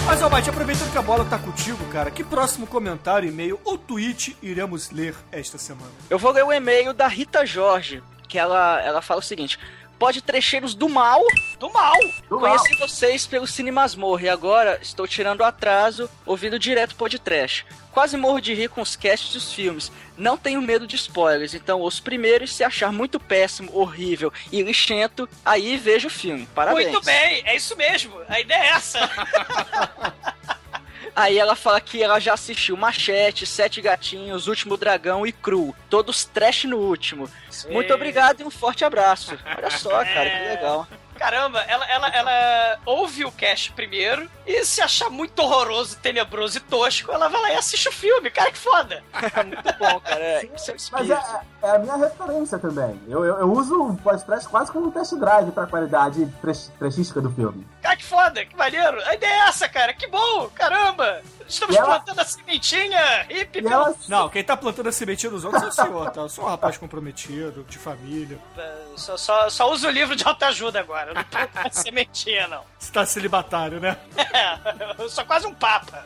Mas, 0.05 0.21
Almighty, 0.21 0.49
aproveitando 0.51 0.91
que 0.91 0.97
a 0.97 1.01
bola 1.01 1.25
tá 1.25 1.39
contigo, 1.39 1.83
cara, 1.91 2.11
que 2.11 2.23
próximo 2.23 2.67
comentário, 2.67 3.27
e-mail 3.27 3.59
ou 3.65 3.79
tweet 3.79 4.37
iremos 4.43 4.91
ler 4.91 5.15
esta 5.31 5.57
semana? 5.57 5.89
Eu 6.07 6.19
vou 6.19 6.31
ler 6.31 6.43
o 6.43 6.53
e-mail 6.53 6.93
da 6.93 7.07
Rita 7.07 7.43
Jorge, 7.47 8.03
que 8.27 8.37
ela, 8.37 8.79
ela 8.81 9.01
fala 9.01 9.21
o 9.21 9.23
seguinte. 9.23 9.57
Pode 9.99 10.21
trecheiros 10.21 10.73
do 10.73 10.87
mal. 10.87 11.21
Do 11.59 11.69
mal. 11.71 11.93
Do 12.29 12.39
mal. 12.39 12.57
Conheci 12.57 12.79
vocês 12.79 13.27
pelo 13.27 13.45
Cine 13.45 13.69
Masmorra 13.69 14.23
e 14.23 14.29
agora 14.29 14.79
estou 14.81 15.05
tirando 15.05 15.41
o 15.41 15.43
atraso, 15.43 16.09
ouvindo 16.25 16.57
direto 16.57 16.95
pod 16.95 17.19
trash. 17.19 17.65
Quase 17.91 18.15
morro 18.15 18.39
de 18.39 18.53
rir 18.53 18.69
com 18.69 18.81
os 18.81 18.95
casts 18.95 19.33
dos 19.33 19.51
filmes. 19.51 19.91
Não 20.17 20.37
tenho 20.37 20.61
medo 20.61 20.87
de 20.87 20.95
spoilers, 20.95 21.53
então 21.53 21.81
os 21.81 21.99
primeiros, 21.99 22.53
se 22.53 22.63
achar 22.63 22.93
muito 22.93 23.19
péssimo, 23.19 23.75
horrível 23.77 24.31
e 24.51 24.61
lixento, 24.61 25.27
aí 25.43 25.75
veja 25.75 26.07
o 26.07 26.11
filme. 26.11 26.47
Parabéns. 26.55 26.91
Muito 26.91 27.05
bem, 27.05 27.41
é 27.45 27.57
isso 27.57 27.75
mesmo. 27.75 28.13
A 28.29 28.39
ideia 28.39 28.63
é 28.63 28.69
essa. 28.69 28.99
Aí 31.19 31.37
ela 31.37 31.53
fala 31.53 31.81
que 31.81 32.01
ela 32.01 32.17
já 32.17 32.33
assistiu 32.33 32.77
Machete, 32.77 33.45
Sete 33.45 33.81
Gatinhos, 33.81 34.47
Último 34.47 34.77
Dragão 34.77 35.27
e 35.27 35.33
Cru. 35.33 35.75
Todos 35.89 36.23
trash 36.23 36.63
no 36.63 36.77
último. 36.77 37.29
Muito 37.69 37.93
obrigado 37.93 38.39
e 38.39 38.45
um 38.45 38.49
forte 38.49 38.85
abraço. 38.85 39.37
Olha 39.57 39.69
só, 39.69 39.89
cara, 39.89 40.29
que 40.29 40.47
legal. 40.47 40.87
Caramba, 41.19 41.59
ela, 41.67 41.85
ela, 41.91 42.07
ela 42.07 42.79
ouve 42.85 43.25
o 43.25 43.31
cast 43.33 43.73
primeiro 43.73 44.29
e 44.47 44.63
se 44.63 44.81
achar 44.81 45.09
muito 45.09 45.37
horroroso, 45.39 45.97
tenebroso 45.97 46.57
e 46.57 46.61
tosco, 46.61 47.11
ela 47.11 47.27
vai 47.27 47.41
lá 47.41 47.51
e 47.51 47.55
assiste 47.55 47.89
o 47.89 47.91
filme. 47.91 48.29
Cara, 48.29 48.49
que 48.49 48.57
foda. 48.57 49.03
Muito 49.45 49.77
bom, 49.77 49.99
cara. 49.99 50.23
É, 50.23 50.49
Isso 50.55 50.71
é 50.71 50.75
Mas 50.93 51.09
é, 51.09 51.21
é 51.61 51.71
a 51.71 51.79
minha 51.79 51.97
referência 51.97 52.57
também. 52.57 52.97
Eu, 53.09 53.25
eu, 53.25 53.37
eu 53.39 53.51
uso 53.51 53.81
o 53.81 53.97
podcast 53.97 54.47
quase 54.47 54.71
como 54.71 54.87
um 54.87 54.91
test 54.91 55.13
drive 55.15 55.51
pra 55.51 55.67
qualidade 55.67 56.25
trechística 56.79 57.19
do 57.19 57.29
filme. 57.29 57.67
Cara, 57.81 57.95
que 57.95 58.03
foda, 58.05 58.45
que 58.45 58.55
maneiro. 58.57 59.01
A 59.05 59.13
ideia 59.15 59.31
é 59.31 59.47
essa, 59.47 59.69
cara. 59.69 59.93
Que 59.93 60.05
bom, 60.07 60.49
caramba. 60.49 61.21
Estamos 61.47 61.75
ela- 61.75 61.87
plantando 61.99 62.19
a 62.19 62.25
sementinha 62.25 63.23
hippie 63.29 63.61
pelo... 63.61 63.73
ela, 63.73 63.95
Não, 64.07 64.29
quem 64.29 64.43
tá 64.43 64.55
plantando 64.57 64.89
a 64.89 64.91
sementinha 64.91 65.31
dos 65.31 65.45
outros 65.45 65.63
é 65.63 65.67
o 65.67 65.71
senhor, 65.71 66.11
tá? 66.11 66.21
Eu 66.21 66.29
sou 66.29 66.43
um 66.45 66.47
rapaz 66.49 66.77
comprometido, 66.77 67.63
de 67.69 67.77
família. 67.77 68.37
Só, 68.97 69.15
só, 69.17 69.49
só 69.49 69.71
uso 69.71 69.87
o 69.87 69.89
livro 69.91 70.15
de 70.15 70.27
autoajuda 70.27 70.79
agora. 70.79 71.11
Eu 71.11 71.15
não 71.15 71.23
planto 71.23 71.51
a 71.57 71.69
sementinha, 71.71 72.47
não. 72.49 72.63
Você 72.77 72.91
tá 72.91 73.05
celibatário, 73.05 73.79
né? 73.79 73.97
É, 74.33 75.01
eu 75.01 75.09
sou 75.09 75.25
quase 75.25 75.47
um 75.47 75.53
papa. 75.53 76.05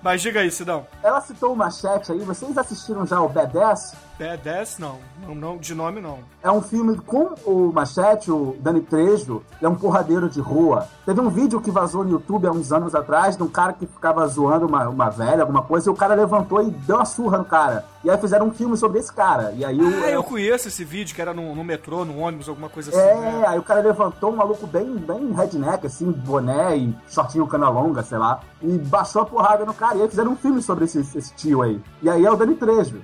Mas 0.00 0.20
diga 0.22 0.40
aí, 0.40 0.50
Sidão. 0.50 0.86
Ela 1.02 1.20
citou 1.20 1.52
o 1.52 1.56
Machete 1.56 2.10
aí, 2.12 2.18
vocês 2.20 2.56
assistiram 2.58 3.06
já 3.06 3.20
o 3.20 3.28
B10? 3.30 3.94
B10 4.22 4.78
não. 4.78 4.98
não. 5.26 5.34
Não, 5.34 5.56
de 5.56 5.74
nome 5.74 6.00
não. 6.00 6.20
É 6.42 6.50
um 6.50 6.62
filme 6.62 6.96
com 6.98 7.34
o 7.44 7.72
Machete, 7.72 8.30
o 8.30 8.56
Dani 8.60 8.80
Trejo, 8.80 9.42
é 9.60 9.68
um 9.68 9.74
porradeiro 9.74 10.28
de 10.28 10.40
rua. 10.40 10.88
Teve 11.04 11.20
um 11.20 11.28
vídeo 11.28 11.60
que 11.60 11.70
vazou 11.70 12.04
no 12.04 12.10
YouTube 12.12 12.46
há 12.46 12.52
uns 12.52 12.72
anos 12.72 12.94
atrás 12.94 13.36
de 13.36 13.42
um 13.42 13.48
cara 13.48 13.72
que 13.72 13.86
ficava 13.86 14.26
zoando 14.28 14.66
uma, 14.66 14.88
uma 14.88 15.10
velha, 15.10 15.42
alguma 15.42 15.62
coisa, 15.62 15.90
e 15.90 15.92
o 15.92 15.96
cara 15.96 16.14
levantou 16.14 16.62
e 16.62 16.70
deu 16.70 16.96
uma 16.96 17.04
surra 17.04 17.38
no 17.38 17.44
cara. 17.44 17.84
E 18.04 18.10
aí 18.10 18.18
fizeram 18.18 18.46
um 18.46 18.52
filme 18.52 18.76
sobre 18.76 18.98
esse 18.98 19.12
cara. 19.12 19.52
E 19.52 19.64
aí 19.64 19.80
o. 19.80 20.04
Ah, 20.04 20.10
eu 20.10 20.22
conheço 20.22 20.68
esse 20.68 20.84
vídeo 20.84 21.14
que 21.14 21.22
era 21.22 21.32
no, 21.32 21.54
no 21.54 21.64
metrô, 21.64 22.04
no 22.04 22.18
ônibus, 22.18 22.48
alguma 22.48 22.68
coisa 22.68 22.90
assim. 22.90 22.98
É, 22.98 23.14
né? 23.14 23.44
aí 23.46 23.58
o 23.58 23.62
cara 23.62 23.80
levantou 23.80 24.32
um 24.32 24.36
maluco 24.36 24.66
bem, 24.66 24.96
bem 24.96 25.32
redneck, 25.32 25.86
assim, 25.86 26.10
boné 26.10 26.76
e 26.76 26.94
shortinho 27.08 27.46
cana 27.46 27.68
longa, 27.68 28.02
sei 28.02 28.18
lá, 28.18 28.40
e 28.60 28.78
baixou 28.78 29.22
a 29.22 29.26
porrada 29.26 29.64
no 29.64 29.74
cara. 29.74 29.96
E 29.98 30.02
aí 30.02 30.08
fizeram 30.08 30.32
um 30.32 30.36
filme 30.36 30.60
sobre 30.62 30.84
esse, 30.84 31.00
esse 31.00 31.32
tio 31.34 31.62
aí. 31.62 31.80
E 32.02 32.10
aí 32.10 32.24
é 32.24 32.30
o 32.30 32.36
Dani 32.36 32.54
Trejo. 32.54 33.02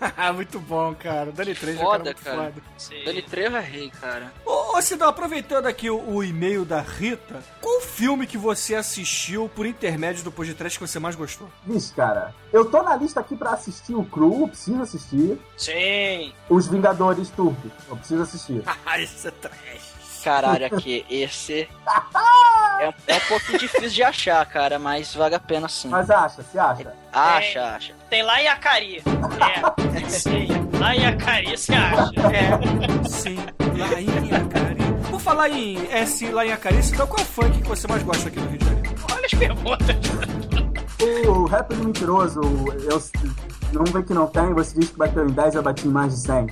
muito 0.34 0.58
bom, 0.60 0.94
cara. 0.94 1.30
Dani 1.32 1.54
Trejo 1.54 1.78
é 1.78 1.82
Foda, 1.82 2.04
muito 2.04 2.22
cara. 2.22 2.36
foda. 2.36 2.54
Sim. 2.78 3.04
Dani 3.04 3.22
Trejo 3.22 3.56
é 3.56 3.60
rei, 3.60 3.90
cara. 3.90 4.32
Ô, 4.44 4.76
ô 4.76 4.82
Sidão, 4.82 5.08
aproveitando 5.08 5.66
aqui 5.66 5.90
o, 5.90 5.98
o 6.08 6.24
e-mail 6.24 6.64
da 6.64 6.80
Rita, 6.80 7.42
qual 7.60 7.80
filme 7.80 8.26
que 8.26 8.38
você 8.38 8.74
assistiu 8.74 9.48
por 9.48 9.66
intermédio 9.66 10.24
do 10.24 10.32
podcast 10.32 10.78
que 10.78 10.86
você 10.86 10.98
mais 10.98 11.14
gostou? 11.16 11.48
Vixe, 11.66 11.92
cara, 11.94 12.34
eu 12.52 12.64
tô 12.64 12.82
na 12.82 12.96
lista 12.96 13.20
aqui 13.20 13.36
pra 13.36 13.50
assistir 13.50 13.94
o 13.94 14.04
Cru, 14.04 14.48
preciso 14.48 14.80
assistir. 14.82 15.38
Sim. 15.56 16.32
Os 16.48 16.66
Vingadores 16.68 17.28
Turcos, 17.30 17.70
eu 17.88 17.96
preciso 17.96 18.22
assistir. 18.22 18.62
Ah, 18.86 18.98
isso 18.98 19.28
é 19.28 19.30
trash. 19.30 19.79
Caralho, 20.24 20.66
aqui, 20.66 21.04
esse. 21.10 21.68
É, 22.80 22.88
um- 22.88 22.92
é 23.08 23.16
um 23.16 23.20
pouquinho 23.28 23.58
difícil 23.58 23.90
de 23.90 24.02
achar, 24.02 24.46
cara, 24.46 24.78
mas 24.78 25.14
vale 25.14 25.34
a 25.34 25.38
pena 25.38 25.68
sim. 25.68 25.90
Mas 25.90 26.08
acha, 26.10 26.42
se 26.42 26.58
acha? 26.58 26.94
Acha, 27.12 27.62
acha. 27.76 27.92
Tem 28.08 28.22
lá 28.22 28.40
em 28.40 28.48
Acari. 28.48 29.02
É. 29.94 30.08
Sim. 30.08 30.48
Lá 30.78 30.96
em 30.96 31.04
Acari 31.04 31.58
você 31.58 31.74
acha. 31.74 32.10
É, 32.32 33.06
sim, 33.06 33.36
lá 33.76 34.00
em 34.00 34.32
Acari. 34.34 34.80
Por 35.10 35.20
falar 35.20 35.50
em 35.50 35.76
é, 35.90 36.06
sim, 36.06 36.30
lá 36.30 36.46
em 36.46 36.52
Acari, 36.52 36.82
Sidão, 36.82 37.06
qual 37.06 37.18
é 37.18 37.22
o 37.22 37.26
funk 37.26 37.60
que 37.60 37.68
você 37.68 37.86
mais 37.86 38.02
gosta 38.02 38.28
aqui 38.28 38.40
no 38.40 38.48
Rio 38.48 38.58
de 38.58 38.64
Janeiro? 38.64 38.94
Olha 39.12 39.26
as 39.26 39.34
perguntas. 39.34 39.96
O 41.28 41.44
rap 41.44 41.68
do 41.74 41.84
mentiroso, 41.84 42.40
eu 42.90 43.02
não 43.74 43.84
vê 43.84 44.02
que 44.02 44.14
não 44.14 44.26
tem, 44.26 44.54
você 44.54 44.78
diz 44.78 44.88
que 44.88 44.96
bateu 44.96 45.28
em 45.28 45.32
10, 45.32 45.54
eu 45.56 45.62
bati 45.62 45.86
em 45.86 45.90
mais 45.90 46.14
de 46.14 46.20
100. 46.20 46.46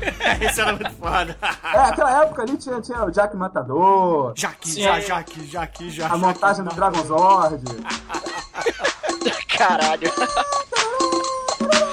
Esse 0.40 0.60
era 0.60 0.72
muito 0.72 0.90
foda. 0.92 1.36
É, 1.74 1.78
aquela 1.78 2.22
época 2.22 2.42
ali 2.42 2.56
tinha, 2.56 2.80
tinha 2.80 3.04
o 3.04 3.10
Jack 3.10 3.36
Matador, 3.36 4.32
Jaque, 4.36 4.68
Sim. 4.70 4.82
já, 4.82 5.00
Jaque, 5.00 5.90
já. 5.90 6.06
a 6.08 6.16
montagem 6.16 6.64
do 6.64 6.74
Dragon 6.74 7.02
Zord. 7.04 7.62
Caralho. 9.56 10.12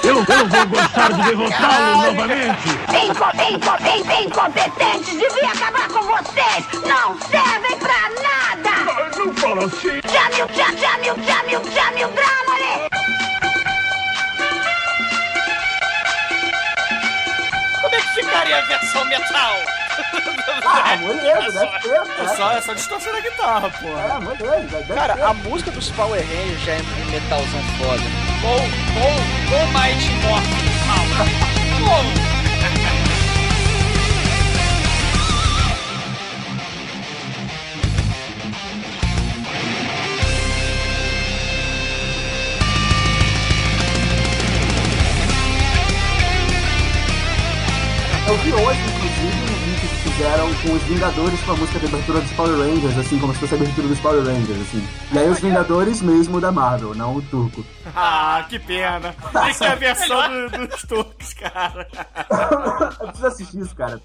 Eu, 0.03 0.17
eu 0.17 0.23
vou 0.47 0.67
gostar 0.67 1.11
de 1.13 1.23
derrotá-lo 1.23 1.97
novamente. 2.03 2.69
Inco- 3.03 3.31
inco- 3.41 3.81
in- 3.89 4.25
incompetentes! 4.25 5.17
Devia 5.17 5.49
acabar 5.49 5.87
com 5.89 6.03
vocês! 6.03 6.83
Não 6.87 7.19
servem 7.21 7.77
pra 7.79 8.09
nada! 8.21 9.17
Não 9.17 9.33
fala 9.33 9.65
assim. 9.65 9.99
Jamil, 10.07 10.47
jam, 10.53 10.77
jamil, 10.77 11.15
jamil, 11.25 11.61
jamil, 11.73 12.09
dramale! 12.09 13.04
É 18.45 18.53
a 18.53 18.61
versão 18.61 19.05
metal? 19.05 19.55
Ah, 20.65 20.97
moleza, 20.97 21.59
deve 21.59 21.79
ter, 21.79 21.89
É 21.89 22.05
cara. 22.05 22.35
só, 22.35 22.51
é 22.51 22.61
só 22.61 22.73
distorcer 22.73 23.15
a 23.15 23.19
guitarra, 23.19 23.69
porra. 23.71 24.01
É, 24.01 24.19
moleza, 24.19 24.77
deve. 24.77 24.93
Cara, 24.93 25.13
a 25.25 25.33
música 25.33 25.71
dos 25.71 25.89
Power 25.91 26.21
Rangers 26.21 26.61
já 26.63 26.73
é 26.73 26.81
um 26.81 27.11
metalzão 27.11 27.63
foda. 27.77 28.03
Ou, 28.43 28.61
ou, 29.01 29.59
ou 29.59 29.67
Mighty 29.67 30.09
Morphin. 30.27 30.69
Calma. 30.85 31.25
Ou. 31.91 32.24
Eu 48.35 48.41
vi 48.41 48.51
hoje, 48.53 48.79
inclusive, 48.81 49.43
um 49.43 49.65
vídeo 49.65 49.89
que 49.89 50.09
fizeram 50.09 50.53
com 50.55 50.73
os 50.73 50.83
Vingadores 50.83 51.39
com 51.43 51.51
a 51.53 51.55
música 51.55 51.79
de 51.79 51.85
abertura 51.85 52.19
dos 52.19 52.31
Power 52.33 52.57
Rangers, 52.57 52.97
assim, 52.97 53.17
como 53.19 53.33
se 53.33 53.39
fosse 53.39 53.53
a 53.53 53.57
abertura 53.57 53.87
dos 53.87 53.99
Power 53.99 54.23
Rangers, 54.25 54.61
assim. 54.61 54.87
E 55.13 55.17
aí 55.19 55.29
os 55.29 55.39
Vingadores 55.39 56.01
mesmo 56.01 56.41
da 56.41 56.51
Marvel, 56.51 56.93
não 56.93 57.15
o 57.15 57.21
turco. 57.21 57.63
Ah, 57.97 58.43
que 58.49 58.57
pena. 58.59 59.15
Isso 59.49 59.63
é 59.63 59.67
a 59.67 59.75
versão 59.75 60.49
do- 60.49 60.67
dos 60.67 60.81
turcos, 60.83 61.33
cara. 61.35 61.87
Eu 62.99 63.05
preciso 63.07 63.27
assistir 63.27 63.59
isso, 63.59 63.75
cara, 63.75 64.01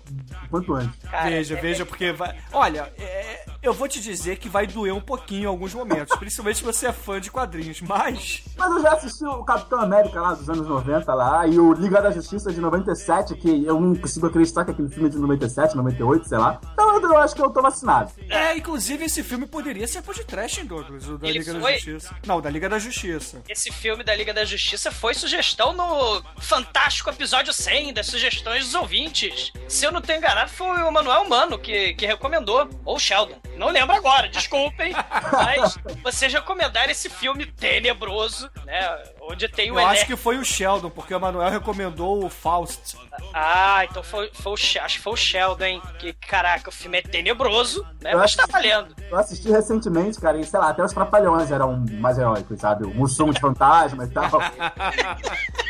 quanto 0.50 0.74
antes. 0.74 0.96
Cara, 1.10 1.30
veja, 1.30 1.56
é- 1.56 1.60
veja, 1.60 1.86
porque 1.86 2.12
vai. 2.12 2.36
Olha, 2.52 2.92
é, 2.98 3.44
eu 3.62 3.72
vou 3.74 3.86
te 3.88 4.00
dizer 4.00 4.36
que 4.36 4.48
vai 4.48 4.66
doer 4.66 4.94
um 4.94 5.00
pouquinho 5.00 5.42
em 5.42 5.46
alguns 5.46 5.74
momentos, 5.74 6.16
principalmente 6.18 6.58
se 6.58 6.64
você 6.64 6.86
é 6.86 6.92
fã 6.92 7.20
de 7.20 7.30
quadrinhos, 7.30 7.80
mas. 7.80 8.42
Mas 8.56 8.70
eu 8.70 8.82
já 8.82 8.92
assisti 8.92 9.24
o 9.24 9.44
Capitão 9.44 9.80
América 9.80 10.20
lá 10.20 10.34
dos 10.34 10.48
anos 10.48 10.66
90 10.66 11.12
lá, 11.14 11.46
e 11.46 11.58
o 11.58 11.72
Liga 11.72 12.00
da 12.00 12.10
Justiça 12.10 12.52
de 12.52 12.60
97, 12.60 13.34
que 13.34 13.64
eu 13.64 13.80
não 13.80 13.94
consigo 13.94 14.26
acreditar 14.26 14.64
que 14.64 14.70
aquele 14.70 14.88
filme 14.88 15.08
é 15.08 15.10
de 15.10 15.18
97, 15.18 15.76
98, 15.76 16.28
sei 16.28 16.38
lá. 16.38 16.60
Então 16.72 16.94
eu, 16.94 17.02
eu 17.02 17.18
acho 17.18 17.34
que 17.34 17.42
eu 17.42 17.50
tô 17.50 17.60
vacinado. 17.60 18.10
É, 18.28 18.56
inclusive 18.56 19.04
esse 19.04 19.22
filme 19.22 19.46
poderia 19.46 19.86
ser 19.86 20.02
podcast, 20.02 20.60
hein, 20.60 20.66
Douglas? 20.66 21.06
O 21.08 21.18
da 21.18 21.28
Ele 21.28 21.40
Liga 21.40 21.52
da 21.54 21.60
foi? 21.60 21.74
Justiça. 21.74 22.16
Não, 22.26 22.38
o 22.38 22.40
da 22.40 22.50
Liga 22.50 22.68
da 22.68 22.78
Justiça. 22.78 23.42
Esse 23.48 23.70
filme 23.70 24.02
da 24.02 24.14
Liga 24.14 24.32
da 24.32 24.44
Justiça 24.44 24.90
foi 24.90 25.14
sugestão 25.14 25.72
no 25.72 26.22
fantástico 26.40 27.10
episódio 27.10 27.52
100 27.52 27.92
das 27.92 28.06
sugestões 28.06 28.64
dos 28.64 28.74
ouvintes. 28.74 29.52
Se 29.68 29.84
eu 29.84 29.92
não 29.92 30.00
tenho 30.00 30.18
enganado, 30.18 30.50
foi 30.50 30.66
o 30.66 30.90
Manuel 30.90 31.28
Mano 31.28 31.58
que, 31.58 31.94
que 31.94 32.06
recomendou. 32.06 32.68
Ou 32.84 32.96
o 32.96 32.98
Sheldon. 32.98 33.38
Não 33.56 33.68
lembro 33.68 33.94
agora, 33.94 34.28
desculpem. 34.28 34.92
mas 35.32 35.78
vocês 36.02 36.32
recomendaram 36.32 36.90
esse 36.90 37.08
filme 37.08 37.46
tenebroso, 37.46 38.50
né? 38.64 38.98
Onde 39.20 39.48
tem 39.48 39.70
o 39.70 39.78
Eu 39.78 39.86
acho 39.86 40.06
que 40.06 40.16
foi 40.16 40.38
o 40.38 40.44
Sheldon, 40.44 40.90
porque 40.90 41.14
o 41.14 41.20
Manuel 41.20 41.50
recomendou 41.50 42.24
o 42.24 42.28
Faust. 42.28 42.96
Ah, 43.34 43.84
então 43.84 44.02
foi, 44.02 44.30
foi 44.32 44.52
o, 44.52 44.54
acho 44.54 44.96
que 44.96 45.00
foi 45.00 45.12
o 45.12 45.16
Sheldon, 45.16 45.64
hein? 45.64 45.82
Que 45.98 46.12
caraca, 46.12 46.70
o 46.70 46.72
filme 46.72 46.98
é 46.98 47.02
tenebroso, 47.02 47.86
né? 48.00 48.12
Eu 48.12 48.18
Mas 48.18 48.24
acho 48.26 48.36
tá 48.38 48.46
valendo. 48.50 48.94
Eu 49.10 49.18
assisti 49.18 49.50
recentemente, 49.50 50.20
cara, 50.20 50.38
e 50.38 50.44
sei 50.44 50.58
lá, 50.58 50.70
até 50.70 50.82
os 50.82 50.92
Trapalhões 50.92 51.50
eram 51.50 51.84
mais 51.92 52.18
heróicos, 52.18 52.60
sabe? 52.60 52.84
O 52.84 52.94
Mussum 52.94 53.30
de 53.30 53.40
Fantasma 53.40 54.04
e 54.04 54.08
tal. 54.08 54.30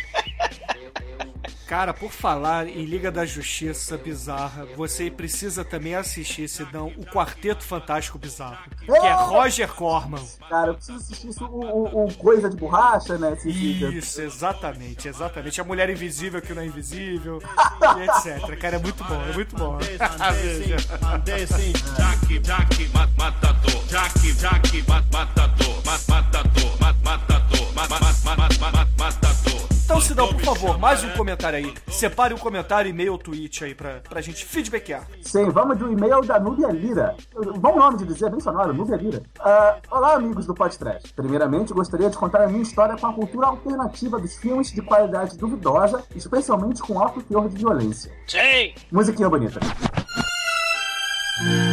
Cara, 1.70 1.94
por 1.94 2.10
falar 2.10 2.66
em 2.66 2.84
Liga 2.84 3.12
da 3.12 3.24
Justiça 3.24 3.96
Bizarra, 3.96 4.66
você 4.76 5.08
precisa 5.08 5.64
também 5.64 5.94
assistir, 5.94 6.48
senão, 6.48 6.88
o 6.96 7.06
Quarteto 7.06 7.62
Fantástico 7.62 8.18
Bizarro, 8.18 8.58
que 8.84 8.90
é 8.90 9.12
Roger 9.12 9.68
Corman. 9.72 10.20
Cara, 10.48 10.70
eu 10.70 10.74
preciso 10.74 10.98
assistir 10.98 11.28
isso, 11.28 11.44
o, 11.44 11.60
o- 11.60 12.06
o 12.06 12.14
Coisa 12.14 12.50
de 12.50 12.56
Borracha, 12.56 13.16
né? 13.16 13.36
Isso, 13.44 14.20
exatamente, 14.20 15.06
exatamente. 15.06 15.60
A 15.60 15.64
mulher 15.64 15.88
invisível 15.88 16.42
que 16.42 16.52
não 16.52 16.62
é 16.62 16.66
invisível, 16.66 17.40
e 17.40 18.02
etc. 18.02 18.58
Cara, 18.58 18.74
é 18.74 18.78
muito 18.80 19.04
bom, 19.04 19.22
é 19.22 19.32
muito 19.32 19.54
bom. 19.54 19.78
Jaque, 21.96 22.40
jaque, 22.44 22.88
mat- 22.92 23.10
matador. 23.16 23.82
Jaque, 23.88 24.32
jaque, 24.32 24.84
mat- 24.88 25.04
matador. 25.12 25.76
Mat- 25.86 26.00
Matador, 26.08 26.80
mat- 26.80 26.96
matador. 27.04 27.72
Mat- 27.74 27.88
mat- 27.90 28.24
mat- 28.24 28.36
mat- 28.36 28.58
mat- 28.72 28.88
Matador. 28.98 29.29
Então, 29.90 30.00
Sidão, 30.00 30.28
por 30.28 30.40
favor, 30.42 30.78
mais 30.78 31.02
um 31.02 31.10
comentário 31.16 31.58
aí. 31.58 31.74
Separe 31.88 32.32
um 32.32 32.38
comentário, 32.38 32.88
e-mail 32.88 33.10
ou 33.10 33.18
tweet 33.18 33.64
aí 33.64 33.74
pra, 33.74 33.94
pra 34.08 34.20
gente 34.20 34.44
feedbackar. 34.44 35.04
Sim, 35.20 35.50
vamos 35.50 35.76
de 35.78 35.82
um 35.82 35.90
e-mail 35.90 36.20
da 36.20 36.38
Núbia 36.38 36.68
Lira. 36.68 37.16
Bom 37.58 37.76
nome 37.76 37.98
de 37.98 38.04
dizer, 38.04 38.30
bem 38.30 38.38
sonoro, 38.38 38.72
Núbia 38.72 38.94
Lira. 38.94 39.20
Ah, 39.40 39.78
olá, 39.90 40.14
amigos 40.14 40.46
do 40.46 40.54
podcast. 40.54 41.12
Primeiramente, 41.12 41.72
gostaria 41.72 42.08
de 42.08 42.16
contar 42.16 42.42
a 42.42 42.46
minha 42.46 42.62
história 42.62 42.96
com 42.96 43.08
a 43.08 43.12
cultura 43.12 43.48
alternativa 43.48 44.20
dos 44.20 44.36
filmes 44.36 44.70
de 44.70 44.80
qualidade 44.80 45.36
duvidosa, 45.36 46.04
especialmente 46.14 46.80
com 46.82 46.96
alto 47.00 47.20
teor 47.22 47.48
de 47.48 47.56
violência. 47.56 48.12
Sim! 48.28 48.72
Musiquinha 48.92 49.28
bonita. 49.28 49.58
With 51.42 51.69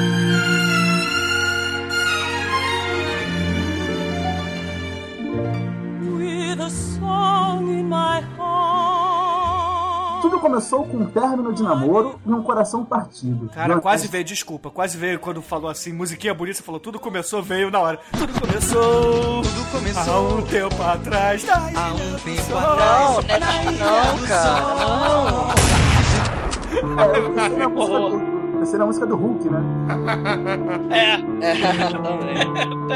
Tudo 10.21 10.39
começou 10.39 10.83
com 10.85 10.97
um 10.97 11.05
término 11.05 11.53
de 11.53 11.61
namoro 11.63 12.19
e 12.25 12.31
um 12.31 12.41
coração 12.41 12.83
partido. 12.83 13.47
Cara, 13.49 13.67
Durante- 13.67 13.83
quase 13.83 14.07
veio, 14.07 14.23
desculpa, 14.23 14.69
quase 14.71 14.97
veio 14.97 15.19
quando 15.19 15.41
falou 15.41 15.69
assim, 15.69 15.93
musiquinha 15.93 16.33
bonita, 16.33 16.57
você 16.57 16.63
falou, 16.63 16.79
tudo 16.79 16.99
começou, 16.99 17.41
veio 17.43 17.69
na 17.69 17.79
hora. 17.79 17.99
Tudo 18.17 18.33
começou, 18.39 19.41
tudo 19.43 19.71
começou 19.71 20.13
há 20.13 20.19
um 20.35 20.41
tempo 20.43 20.81
atrás. 20.83 21.47
Há 21.49 21.93
um 21.93 22.15
tempo 22.19 22.49
Não, 22.49 23.21
não, 23.21 24.17
não, 24.17 24.27
cara. 24.27 24.61
Não. 24.75 25.47
É, 26.99 27.17
eu 27.19 27.29
pensei 27.33 27.57
na 27.57 27.69
música 27.69 27.99
do, 27.99 28.37
Terceira 28.57 28.85
música 28.85 29.05
do 29.05 29.15
Hulk, 29.15 29.49
né? 29.49 29.61
É. 30.89 31.13
É. 31.45 31.57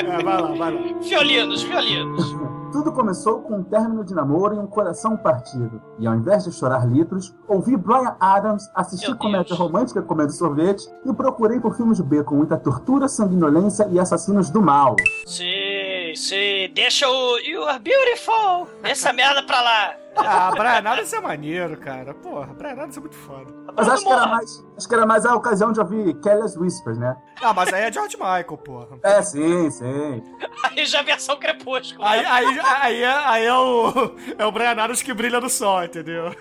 É, 0.00 0.22
vai 0.22 0.40
lá, 0.40 0.54
vai 0.54 0.72
lá. 0.72 0.80
Violinos, 1.00 1.62
violinos. 1.62 2.39
Tudo 2.72 2.92
começou 2.92 3.42
com 3.42 3.56
um 3.56 3.64
término 3.64 4.04
de 4.04 4.14
namoro 4.14 4.54
e 4.54 4.58
um 4.58 4.66
coração 4.66 5.16
partido. 5.16 5.82
E 5.98 6.06
ao 6.06 6.14
invés 6.14 6.44
de 6.44 6.52
chorar 6.52 6.86
litros, 6.86 7.34
ouvi 7.48 7.76
Brian 7.76 8.16
Adams, 8.20 8.70
assisti 8.74 9.12
comédia 9.16 9.56
romântica 9.56 10.00
comendo 10.02 10.32
sorvete 10.32 10.88
e 11.04 11.12
procurei 11.12 11.58
por 11.58 11.74
filmes 11.74 12.00
B 12.00 12.22
com 12.22 12.36
muita 12.36 12.56
tortura, 12.56 13.08
sanguinolência 13.08 13.88
e 13.90 13.98
assassinos 13.98 14.50
do 14.50 14.62
mal. 14.62 14.94
Sim, 15.26 16.14
sim. 16.14 16.70
Deixa 16.72 17.08
o 17.08 17.38
You 17.38 17.64
Are 17.64 17.80
Beautiful. 17.80 18.68
Essa 18.84 19.12
merda 19.12 19.42
pra 19.42 19.60
lá. 19.60 19.96
Ah, 20.16 20.50
Brian 20.52 20.78
Adams 20.78 21.12
é 21.12 21.20
maneiro, 21.20 21.76
cara. 21.76 22.14
Porra, 22.14 22.46
Brian 22.54 22.72
Adams 22.72 22.96
é 22.96 23.00
muito 23.00 23.16
foda. 23.16 23.52
Mas 23.76 23.88
acho 23.88 24.04
que, 24.04 24.12
era 24.12 24.26
mais, 24.26 24.66
acho 24.76 24.88
que 24.88 24.94
era 24.94 25.06
mais 25.06 25.26
a 25.26 25.34
ocasião 25.34 25.72
de 25.72 25.80
ouvir 25.80 26.14
Careless 26.20 26.58
Whispers, 26.58 26.98
né? 26.98 27.16
Ah, 27.40 27.54
mas 27.54 27.72
aí 27.72 27.84
é 27.84 27.92
George 27.92 28.16
Michael, 28.16 28.58
porra. 28.58 28.98
É, 29.02 29.22
sim, 29.22 29.70
sim. 29.70 30.22
Aí 30.64 30.84
já 30.84 30.98
é 30.98 31.00
a 31.00 31.04
versão 31.04 31.36
crepúsculo. 31.38 32.04
Aí, 32.04 32.22
né? 32.22 32.28
aí, 32.28 32.60
aí, 32.60 33.02
é, 33.02 33.12
aí 33.12 33.44
é 33.44 33.54
o. 33.54 33.92
É 34.38 34.44
o 34.44 34.52
Brian 34.52 34.72
Adams 34.72 35.02
que 35.02 35.14
brilha 35.14 35.40
no 35.40 35.48
sol, 35.48 35.84
entendeu? 35.84 36.34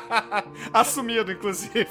Assumido, 0.72 1.32
inclusive. 1.32 1.88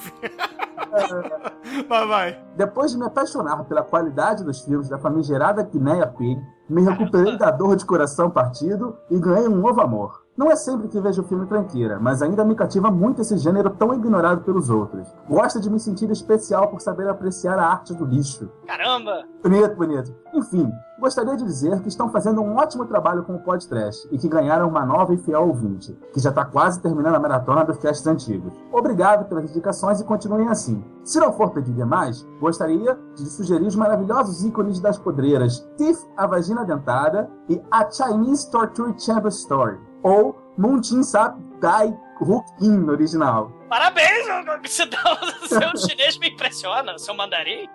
Vai, 1.87 2.07
vai. 2.07 2.43
Depois 2.55 2.91
de 2.91 2.97
me 2.97 3.05
apaixonar 3.05 3.63
pela 3.65 3.83
qualidade 3.83 4.43
dos 4.43 4.61
filmes 4.61 4.89
da 4.89 4.97
famigerada 4.97 5.63
Guinea 5.63 6.07
Pig, 6.07 6.41
me 6.69 6.83
recuperei 6.83 7.37
da 7.37 7.51
dor 7.51 7.75
de 7.75 7.85
coração 7.85 8.29
partido 8.29 8.97
e 9.09 9.19
ganhei 9.19 9.47
um 9.47 9.57
novo 9.57 9.81
amor. 9.81 10.23
Não 10.39 10.49
é 10.49 10.55
sempre 10.55 10.87
que 10.87 11.01
vejo 11.01 11.21
filme 11.23 11.45
tranqueira, 11.45 11.99
mas 11.99 12.21
ainda 12.21 12.45
me 12.45 12.55
cativa 12.55 12.89
muito 12.89 13.21
esse 13.21 13.37
gênero 13.37 13.71
tão 13.71 13.93
ignorado 13.93 14.39
pelos 14.39 14.69
outros. 14.69 15.13
Gosto 15.27 15.59
de 15.59 15.69
me 15.69 15.77
sentir 15.81 16.09
especial 16.11 16.69
por 16.69 16.79
saber 16.79 17.09
apreciar 17.09 17.59
a 17.59 17.65
arte 17.65 17.93
do 17.93 18.05
lixo. 18.05 18.49
Caramba. 18.65 19.25
Bonito, 19.43 19.75
bonito. 19.75 20.15
Enfim, 20.33 20.71
gostaria 20.97 21.35
de 21.35 21.43
dizer 21.43 21.81
que 21.81 21.89
estão 21.89 22.07
fazendo 22.07 22.39
um 22.39 22.55
ótimo 22.55 22.85
trabalho 22.85 23.23
com 23.23 23.35
o 23.35 23.43
podcast 23.43 24.07
e 24.13 24.17
que 24.17 24.29
ganharam 24.29 24.69
uma 24.69 24.85
nova 24.85 25.13
e 25.13 25.17
fiel 25.17 25.45
ouvinte, 25.45 25.91
que 26.13 26.21
já 26.21 26.29
está 26.29 26.45
quase 26.45 26.79
terminando 26.79 27.15
a 27.15 27.19
maratona 27.19 27.65
dos 27.65 27.77
casts 27.77 28.07
antigos. 28.07 28.53
Obrigado 28.71 29.27
pelas 29.27 29.49
indicações 29.49 29.99
e 29.99 30.05
continuem 30.05 30.47
assim. 30.47 30.81
Se 31.03 31.19
não 31.19 31.33
for 31.33 31.49
pedir 31.51 31.73
demais, 31.73 32.25
gostaria 32.39 32.97
de 33.13 33.25
sugerir 33.25 33.67
os 33.67 33.75
maravilhosos 33.75 34.45
ícones 34.45 34.79
das 34.79 34.97
podreiras 34.97 35.67
Tiff, 35.75 36.01
a 36.15 36.25
Vagina 36.25 36.63
Dentada 36.63 37.29
e 37.49 37.61
A 37.69 37.91
Chinese 37.91 38.49
Torture 38.49 38.93
Chamber 38.97 39.29
Story, 39.29 39.88
ou 40.03 40.37
Moon 40.57 40.81
Sap 40.83 41.37
Dai 41.61 41.95
Hook 42.21 42.45
In 42.61 42.71
no 42.79 42.91
original. 42.91 43.51
Parabéns, 43.69 44.25
você 44.63 44.85
dá- 44.85 45.19
seu 45.47 45.77
chinês 45.77 46.17
me 46.17 46.29
impressiona, 46.29 46.97
seu 46.97 47.13
mandarim. 47.13 47.67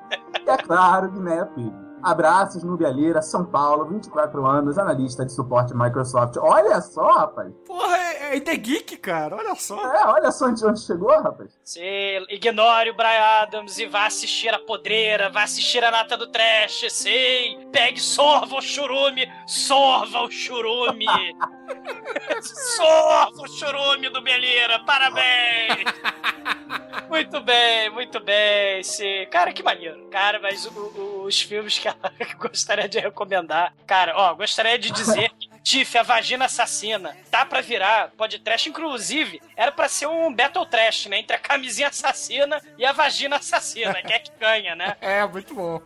É 0.47 0.57
claro, 0.59 1.11
Guiné 1.11 1.45
Pig. 1.55 1.73
Abraços, 2.03 2.63
Nubialheira, 2.63 3.23
São 3.23 3.47
Paulo, 3.47 3.87
24 3.87 4.45
anos, 4.45 4.77
analista 4.79 5.25
de 5.25 5.33
suporte 5.33 5.75
Microsoft. 5.75 6.37
Olha 6.37 6.79
só, 6.83 7.11
rapaz. 7.21 7.51
Porra, 7.67 7.97
é, 7.97 8.37
é 8.37 8.41
The 8.41 8.57
Geek, 8.57 8.99
cara. 8.99 9.37
Olha 9.37 9.55
só. 9.55 9.81
É, 9.81 10.07
olha 10.09 10.31
só 10.31 10.49
onde, 10.49 10.67
onde 10.67 10.81
chegou, 10.81 11.09
rapaz. 11.23 11.59
Você 11.65 12.19
ignore 12.29 12.91
o 12.91 12.95
Brian 12.95 13.41
Adams 13.41 13.79
e 13.79 13.87
vá 13.87 14.05
assistir 14.05 14.53
a 14.53 14.59
podreira, 14.59 15.31
vá 15.31 15.45
assistir 15.45 15.83
a 15.83 15.91
nata 15.91 16.15
do 16.19 16.27
trash, 16.27 16.85
sei. 16.91 17.57
Pegue, 17.73 17.99
sorva 17.99 18.57
o 18.57 18.61
churume, 18.61 19.27
sorva 19.47 20.21
o 20.25 20.31
churume. 20.31 21.07
sorva 22.77 23.42
o 23.42 23.48
churume 23.48 24.09
do 24.11 24.20
Belira, 24.20 24.79
parabéns. 24.81 25.85
Muito 27.09 27.40
bem, 27.40 27.90
muito 27.90 28.18
bem. 28.18 28.83
Sim. 28.83 29.27
Cara, 29.31 29.53
que 29.53 29.62
maneiro. 29.62 30.09
Cara, 30.11 30.40
mas 30.40 30.64
o- 30.66 30.70
o- 30.70 31.22
os 31.24 31.40
filmes 31.40 31.79
que 31.79 31.87
ela 31.87 31.98
gostaria 32.38 32.88
de 32.88 32.98
recomendar. 32.98 33.72
Cara, 33.87 34.14
ó, 34.16 34.35
gostaria 34.35 34.79
de 34.79 34.90
dizer 34.90 35.31
que 35.38 35.48
Tiff, 35.62 35.96
a 35.96 36.03
vagina 36.03 36.44
assassina, 36.46 37.16
tá 37.31 37.44
pra 37.44 37.61
virar 37.61 38.11
podcast, 38.16 38.68
inclusive, 38.68 39.40
era 39.57 39.70
pra 39.72 39.88
ser 39.88 40.07
um 40.07 40.33
Battle 40.35 40.66
Trash, 40.66 41.07
né? 41.07 41.18
Entre 41.18 41.35
a 41.37 41.38
camisinha 41.38 41.88
assassina 41.88 42.61
e 42.77 42.85
a 42.85 42.92
vagina 42.92 43.37
assassina. 43.37 43.94
Quem 44.03 44.16
é 44.16 44.18
que 44.18 44.31
ganha, 44.38 44.74
né? 44.74 44.96
É, 45.00 45.24
muito 45.27 45.55
bom. 45.55 45.81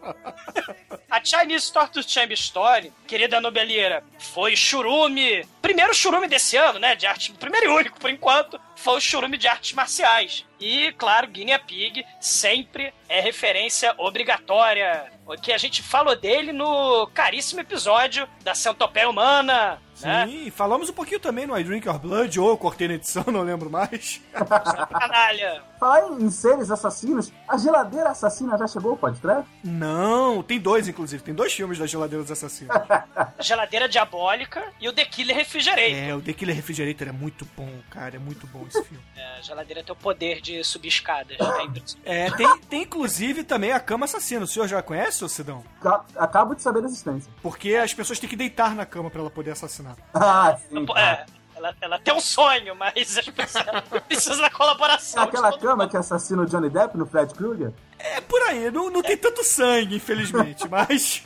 A 1.10 1.24
Chinese 1.24 1.72
Torture 1.72 2.04
Chamber 2.08 2.34
Story, 2.38 2.92
querida 3.06 3.40
Nobelira, 3.40 4.02
foi 4.18 4.56
churume. 4.56 5.46
Primeiro 5.68 5.92
churume 5.92 6.26
desse 6.26 6.57
ano, 6.57 6.78
né? 6.78 6.96
De 6.96 7.07
arte. 7.07 7.31
Primeiro 7.35 7.66
e 7.66 7.68
único, 7.68 8.00
por 8.00 8.09
enquanto, 8.09 8.59
foi 8.74 8.96
o 8.96 9.00
churume 9.02 9.37
de 9.37 9.46
artes 9.46 9.74
marciais. 9.74 10.46
E, 10.59 10.92
claro, 10.92 11.26
Guinea 11.28 11.59
Pig 11.59 12.07
sempre 12.18 12.90
é 13.07 13.20
referência 13.20 13.94
obrigatória. 13.98 15.12
O 15.26 15.37
que 15.37 15.52
a 15.52 15.59
gente 15.59 15.83
falou 15.83 16.16
dele 16.16 16.54
no 16.54 17.07
caríssimo 17.09 17.61
episódio 17.61 18.26
da 18.42 18.54
Centopeia 18.54 19.11
Humana. 19.11 19.78
Né? 20.02 20.26
Sim, 20.26 20.50
falamos 20.50 20.88
um 20.88 20.92
pouquinho 20.92 21.20
também 21.20 21.46
no 21.46 21.58
I 21.58 21.64
Drink 21.64 21.87
Your 21.87 21.98
Blood, 21.98 22.38
ou 22.40 22.56
cortei 22.56 22.88
na 22.88 22.94
edição, 22.94 23.24
não 23.32 23.42
lembro 23.42 23.68
mais. 23.70 24.20
Canalha. 24.32 25.62
Falar 25.78 26.08
em, 26.08 26.24
em 26.24 26.30
seres 26.30 26.70
assassinos, 26.70 27.32
a 27.46 27.56
geladeira 27.56 28.11
assassina 28.11 28.58
já 28.58 28.66
chegou 28.66 28.92
ao 28.92 28.96
podcast? 28.96 29.48
Não, 29.62 30.42
tem 30.42 30.58
dois, 30.58 30.88
inclusive. 30.88 31.22
Tem 31.22 31.34
dois 31.34 31.52
filmes 31.52 31.78
das 31.78 31.88
geladeiras 31.90 32.30
assassinas. 32.30 32.76
A 32.90 33.34
geladeira 33.40 33.88
diabólica 33.88 34.64
e 34.80 34.88
o 34.88 34.92
The 34.92 35.04
Killer 35.04 35.37
Refrigerator. 35.37 35.94
é, 35.96 36.14
o 36.14 36.20
The 36.20 36.32
Killer 36.32 36.56
Refrigerator 36.56 37.08
é 37.08 37.12
muito 37.12 37.46
bom, 37.56 37.70
cara. 37.90 38.16
É 38.16 38.18
muito 38.18 38.46
bom 38.48 38.64
esse 38.68 38.82
filme. 38.82 39.02
É, 39.16 39.38
a 39.38 39.40
geladeira 39.40 39.82
tem 39.84 39.92
o 39.92 39.96
poder 39.96 40.40
de 40.40 40.62
subir 40.64 40.88
escadas. 40.88 41.37
É 41.38 41.62
impressionante. 41.62 41.98
É, 42.04 42.30
tem, 42.32 42.58
tem 42.68 42.82
inclusive 42.82 43.44
também 43.44 43.70
a 43.72 43.78
cama 43.80 44.04
assassina. 44.06 44.44
O 44.44 44.48
senhor 44.48 44.66
já 44.66 44.82
conhece, 44.82 45.24
ô 45.24 45.28
Cidão? 45.28 45.62
Ca- 45.80 46.04
Acabo 46.16 46.54
de 46.54 46.62
saber 46.62 46.80
da 46.80 46.88
existência. 46.88 47.30
Porque 47.40 47.74
as 47.76 47.94
pessoas 47.94 48.18
têm 48.18 48.28
que 48.28 48.37
deitar 48.37 48.74
na 48.74 48.84
cama 48.84 49.11
pra 49.11 49.20
ela 49.20 49.30
poder 49.30 49.52
assassinar. 49.52 49.88
Ah, 50.14 50.57
sim. 50.57 50.87
É, 50.96 51.24
ela, 51.58 51.76
ela 51.80 51.98
tem 51.98 52.14
um 52.14 52.20
sonho, 52.20 52.74
mas 52.74 53.18
as 53.18 53.28
pessoas 53.28 53.64
precisam 54.06 54.40
da 54.40 54.50
colaboração. 54.50 55.24
Aquela 55.24 55.56
cama 55.58 55.76
mundo. 55.76 55.90
que 55.90 55.96
assassina 55.96 56.42
o 56.42 56.46
Johnny 56.46 56.70
Depp 56.70 56.96
no 56.96 57.06
Fred 57.06 57.34
Krueger? 57.34 57.72
É 57.98 58.20
por 58.20 58.40
aí, 58.42 58.70
não, 58.70 58.88
não 58.90 59.02
tem 59.02 59.16
tanto 59.16 59.42
sangue, 59.42 59.96
infelizmente, 59.96 60.66
mas. 60.70 61.24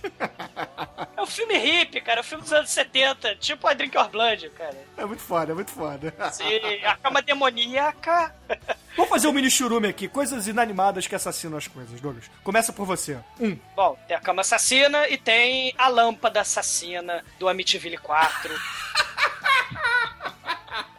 É 1.15 1.21
um 1.21 1.27
filme 1.27 1.55
hippie, 1.59 2.01
cara. 2.01 2.21
É 2.21 2.23
um 2.23 2.25
filme 2.25 2.43
dos 2.43 2.53
anos 2.53 2.71
70. 2.71 3.37
Tipo 3.37 3.67
a 3.69 3.75
Drink 3.75 3.95
Your 3.95 4.09
Blood, 4.09 4.49
cara. 4.51 4.77
É 4.97 5.05
muito 5.05 5.23
foda, 5.23 5.53
é 5.53 5.55
muito 5.55 5.71
foda. 5.71 6.15
Sim, 6.33 6.45
a 6.85 6.97
cama 6.97 7.21
demoníaca. 7.21 8.35
Vamos 8.97 9.11
fazer 9.11 9.29
um 9.29 9.33
mini 9.33 9.51
churume 9.51 9.89
aqui, 9.89 10.09
coisas 10.09 10.49
inanimadas 10.49 11.07
que 11.07 11.15
assassinam 11.15 11.59
as 11.59 11.67
coisas, 11.67 12.01
Douglas. 12.01 12.31
Começa 12.43 12.73
por 12.73 12.87
você. 12.87 13.19
Um. 13.39 13.59
Bom, 13.77 13.99
tem 14.09 14.17
a 14.17 14.21
cama 14.21 14.41
assassina 14.41 15.07
e 15.09 15.19
tem 15.19 15.75
a 15.77 15.89
lâmpada 15.89 16.41
assassina 16.41 17.23
do 17.39 17.49
Amityville 17.49 17.99
4. 17.99 18.55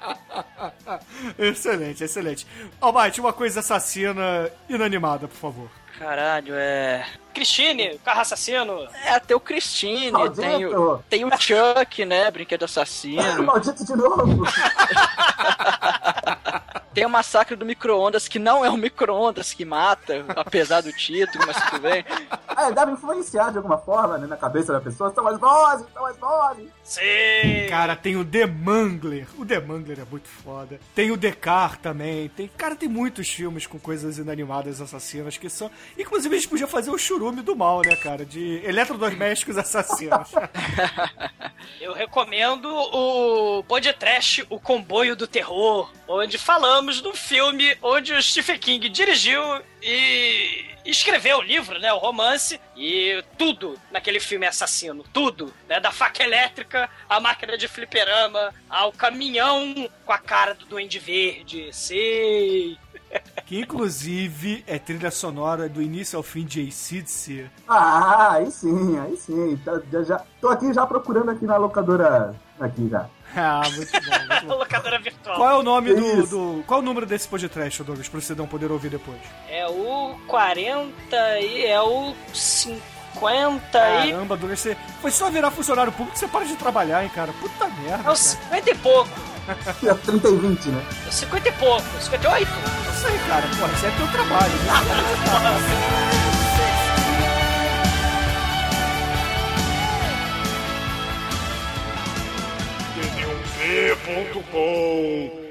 Excelente, 1.38 2.04
excelente. 2.04 2.48
Almighty, 2.82 3.20
uma 3.20 3.34
coisa 3.34 3.60
assassina 3.60 4.50
inanimada, 4.70 5.28
por 5.28 5.38
favor. 5.38 5.70
Caralho, 5.98 6.56
é. 6.56 7.06
Christine, 7.34 8.00
carro 8.00 8.22
assassino. 8.22 8.88
É, 9.06 9.16
até 9.16 9.36
o 9.36 9.40
Christine, 9.40 10.12
Maldito. 10.12 10.42
tem 10.42 10.66
o, 10.66 10.98
tem 11.10 11.26
o 11.26 11.30
Chuck, 11.38 12.06
né? 12.06 12.30
Brinquedo 12.32 12.64
assassino. 12.64 13.44
Maldito 13.44 13.86
de 13.86 13.96
novo! 13.96 14.44
Tem 16.94 17.06
o 17.08 17.10
massacre 17.10 17.56
do 17.56 17.66
micro-ondas, 17.66 18.28
que 18.28 18.38
não 18.38 18.64
é 18.64 18.70
o 18.70 18.78
micro-ondas 18.78 19.52
que 19.52 19.66
mata, 19.66 20.24
apesar 20.36 20.82
do 20.82 20.94
título, 20.94 21.44
mas 21.48 21.60
tudo 21.64 21.82
bem. 21.82 22.06
Ah, 22.48 22.70
deve 22.72 22.92
influenciar 22.92 23.50
de 23.50 23.58
alguma 23.58 23.80
forma 23.80 24.20
né, 24.20 24.28
na 24.28 24.38
cabeça 24.38 24.72
da 24.72 24.80
pessoa. 24.80 25.12
São 25.12 25.28
as 25.28 25.40
vozes, 25.40 25.88
são 25.92 26.06
as 26.06 26.18
vozes. 26.18 26.70
Sim. 26.84 27.68
Cara, 27.68 27.96
tem 27.96 28.16
o 28.16 28.24
The 28.24 28.46
Mangler. 28.46 29.28
O 29.40 29.46
The 29.46 29.60
Mangler 29.60 30.02
é 30.02 30.06
muito 30.10 30.28
foda. 30.28 30.80
Tem 30.94 31.10
o 31.10 31.18
Decar 31.18 31.78
também. 31.78 32.30
Tem, 32.30 32.48
cara, 32.48 32.76
tem 32.76 32.88
muitos 32.88 33.28
filmes 33.28 33.66
com 33.66 33.80
coisas 33.80 34.20
inanimadas 34.20 34.80
assassinas 34.80 35.36
que 35.36 35.50
são. 35.50 35.72
Inclusive, 35.98 36.36
a 36.36 36.38
gente 36.38 36.50
podia 36.50 36.68
fazer 36.68 36.92
o 36.92 36.98
churume 37.24 37.42
do 37.42 37.56
mal, 37.56 37.82
né, 37.86 37.96
cara? 37.96 38.26
De 38.26 38.62
eletrodomésticos 38.66 39.58
assassinos. 39.58 40.30
Eu 41.80 41.94
recomendo 41.94 42.68
o 42.68 43.64
podcast 43.64 44.46
O 44.50 44.60
Comboio 44.60 45.16
do 45.16 45.26
Terror, 45.26 45.90
onde 46.06 46.38
falamos 46.38 47.00
do 47.00 47.14
filme 47.14 47.78
onde 47.82 48.14
o 48.14 48.22
Stephen 48.22 48.60
King 48.60 48.90
dirigiu 48.90 49.42
e 49.82 50.66
escreveu 50.86 51.38
o 51.38 51.42
livro, 51.42 51.80
né, 51.80 51.94
o 51.94 51.98
romance, 51.98 52.60
e 52.76 53.24
tudo 53.38 53.80
naquele 53.90 54.20
filme 54.20 54.46
é 54.46 54.50
assassino, 54.50 55.06
tudo, 55.14 55.54
né, 55.70 55.80
da 55.80 55.94
faca 55.94 56.22
elétrica 56.24 56.90
à 57.08 57.22
máquina 57.22 57.58
de 57.58 57.70
fliperama, 57.70 58.54
ao 58.70 58.92
caminhão 58.92 59.90
com 60.06 60.12
a 60.12 60.18
cara 60.18 60.54
do 60.54 60.66
Duende 60.66 61.00
Verde, 61.00 61.70
sei... 61.72 62.78
Que 63.46 63.60
inclusive 63.60 64.64
é 64.66 64.80
trilha 64.80 65.12
sonora 65.12 65.68
do 65.70 65.82
início 65.82 66.16
ao 66.18 66.24
fim 66.24 66.46
de 66.46 66.62
ACDC. 66.62 67.46
Ah, 67.68 68.34
aí 68.34 68.50
sim, 68.52 68.98
aí 69.00 69.16
sim. 69.18 69.58
Tá- 69.64 69.82
já, 69.92 70.04
já- 70.04 70.22
tô 70.40 70.48
aqui 70.50 70.74
já 70.74 70.86
procurando 70.86 71.30
aqui 71.32 71.46
na 71.46 71.58
locadora. 71.58 72.34
Aqui 72.60 72.88
já. 72.90 73.06
Ah, 73.36 73.64
muito 73.76 73.92
bom, 73.92 74.00
muito 74.30 74.46
bom. 74.46 74.54
Locadora 74.62 75.00
virtual. 75.00 75.36
Qual 75.38 75.50
é 75.50 75.56
o 75.56 75.64
nome 75.64 75.92
do, 75.96 76.28
do- 76.28 76.64
Qual 76.68 76.80
é 76.80 76.84
o 76.84 76.86
número 76.86 77.04
desse 77.04 77.28
podcast, 77.28 77.82
Douglas, 77.84 78.08
pra 78.08 78.22
você 78.22 78.36
não 78.36 78.46
poder 78.46 78.72
ouvir 78.72 78.90
depois? 78.90 79.18
É 79.50 79.68
o 79.68 80.16
40 80.28 81.40
e 81.40 81.66
é 81.66 81.82
o 81.82 82.14
50 82.32 84.06
e. 84.06 84.12
Caramba, 84.12 84.38
Douglas, 84.38 84.60
você 84.60 84.78
foi 85.02 85.10
só 85.10 85.32
virar 85.32 85.50
funcionário 85.50 85.92
público 85.92 86.14
que 86.14 86.20
você 86.20 86.28
para 86.28 86.46
de 86.46 86.56
trabalhar, 86.56 87.04
hein, 87.04 87.10
cara? 87.10 87.34
Puta 87.34 87.68
merda. 87.70 87.90
É 87.90 88.00
o 88.02 88.04
cara. 88.04 88.16
50 88.16 88.70
e 88.70 88.76
pouco. 88.76 89.10
É 89.84 89.94
30 89.94 90.28
e 90.28 90.38
20, 90.38 90.70
né? 90.70 90.84
É 91.06 91.10
o 91.10 91.12
50 91.12 91.50
e 91.50 91.52
pouco. 91.54 91.84
58. 92.00 92.52
Isso 92.96 93.08
aí, 93.08 93.20
cara. 93.28 93.48
Porra, 93.48 93.74
isso 93.74 93.86
é 93.86 93.92
teu 93.92 94.08
trabalho. 94.08 94.54
Né? 94.54 94.74
td1p.com 104.04 105.44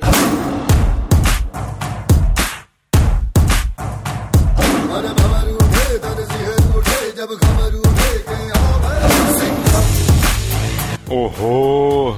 Horror, 11.15 12.17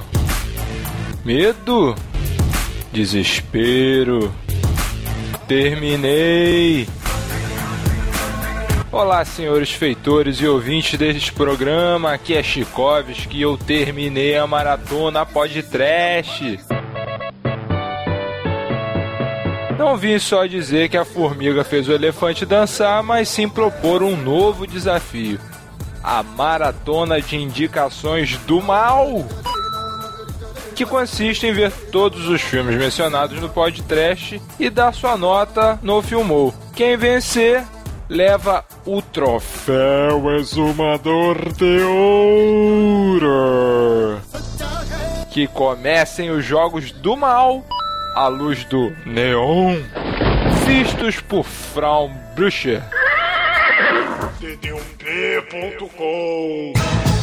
medo, 1.24 1.94
desespero. 2.92 4.32
Terminei. 5.48 6.86
Olá, 8.92 9.24
senhores 9.24 9.70
feitores 9.72 10.38
e 10.38 10.46
ouvintes 10.46 10.98
deste 10.98 11.32
programa. 11.32 12.12
Aqui 12.12 12.34
é 12.34 12.42
Chikovski 12.42 13.38
e 13.38 13.42
eu 13.42 13.56
terminei 13.56 14.36
a 14.36 14.46
maratona 14.46 15.24
podcast. 15.24 16.60
Não 19.78 19.96
vim 19.96 20.18
só 20.18 20.46
dizer 20.46 20.88
que 20.88 20.96
a 20.96 21.04
formiga 21.04 21.64
fez 21.64 21.88
o 21.88 21.92
elefante 21.92 22.46
dançar, 22.46 23.02
mas 23.02 23.28
sim 23.28 23.48
propor 23.48 24.02
um 24.02 24.16
novo 24.16 24.66
desafio 24.66 25.40
a 26.04 26.22
Maratona 26.22 27.18
de 27.18 27.36
Indicações 27.36 28.36
do 28.46 28.60
Mal, 28.60 29.24
que 30.74 30.84
consiste 30.84 31.46
em 31.46 31.52
ver 31.52 31.70
todos 31.92 32.28
os 32.28 32.42
filmes 32.42 32.76
mencionados 32.76 33.40
no 33.40 33.48
podcast 33.48 34.42
e 34.58 34.68
dar 34.68 34.92
sua 34.92 35.16
nota 35.16 35.78
no 35.82 36.02
Filmou. 36.02 36.52
Quem 36.74 36.96
vencer 36.96 37.62
leva 38.08 38.64
o 38.84 39.00
troféu 39.00 40.36
Exumador 40.36 41.52
de 41.52 41.80
Ouro. 42.82 44.20
Que 45.30 45.46
comecem 45.46 46.30
os 46.30 46.44
Jogos 46.44 46.90
do 46.90 47.16
Mal 47.16 47.64
à 48.14 48.26
luz 48.28 48.64
do 48.64 48.92
Neon, 49.04 49.76
vistos 50.66 51.20
por 51.20 51.44
Frau 51.44 52.10
Brücher. 52.36 52.82
td1p.com 54.40 57.13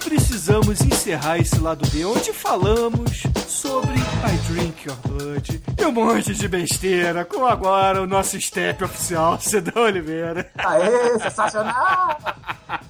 precisamos 0.00 0.80
encerrar 0.80 1.38
esse 1.38 1.58
lado 1.58 1.88
B, 1.90 2.04
onde 2.04 2.32
falamos 2.32 3.22
sobre 3.46 3.98
I 3.98 4.52
Drink 4.52 4.88
Your 4.88 4.96
Blood 5.06 5.62
e 5.78 5.84
um 5.84 5.92
monte 5.92 6.34
de 6.34 6.48
besteira, 6.48 7.24
com 7.24 7.46
agora 7.46 8.02
o 8.02 8.06
nosso 8.06 8.40
step 8.40 8.82
oficial, 8.82 9.38
Cidão 9.40 9.84
Oliveira. 9.84 10.50
Aê, 10.56 11.18
sensacional! 11.20 12.18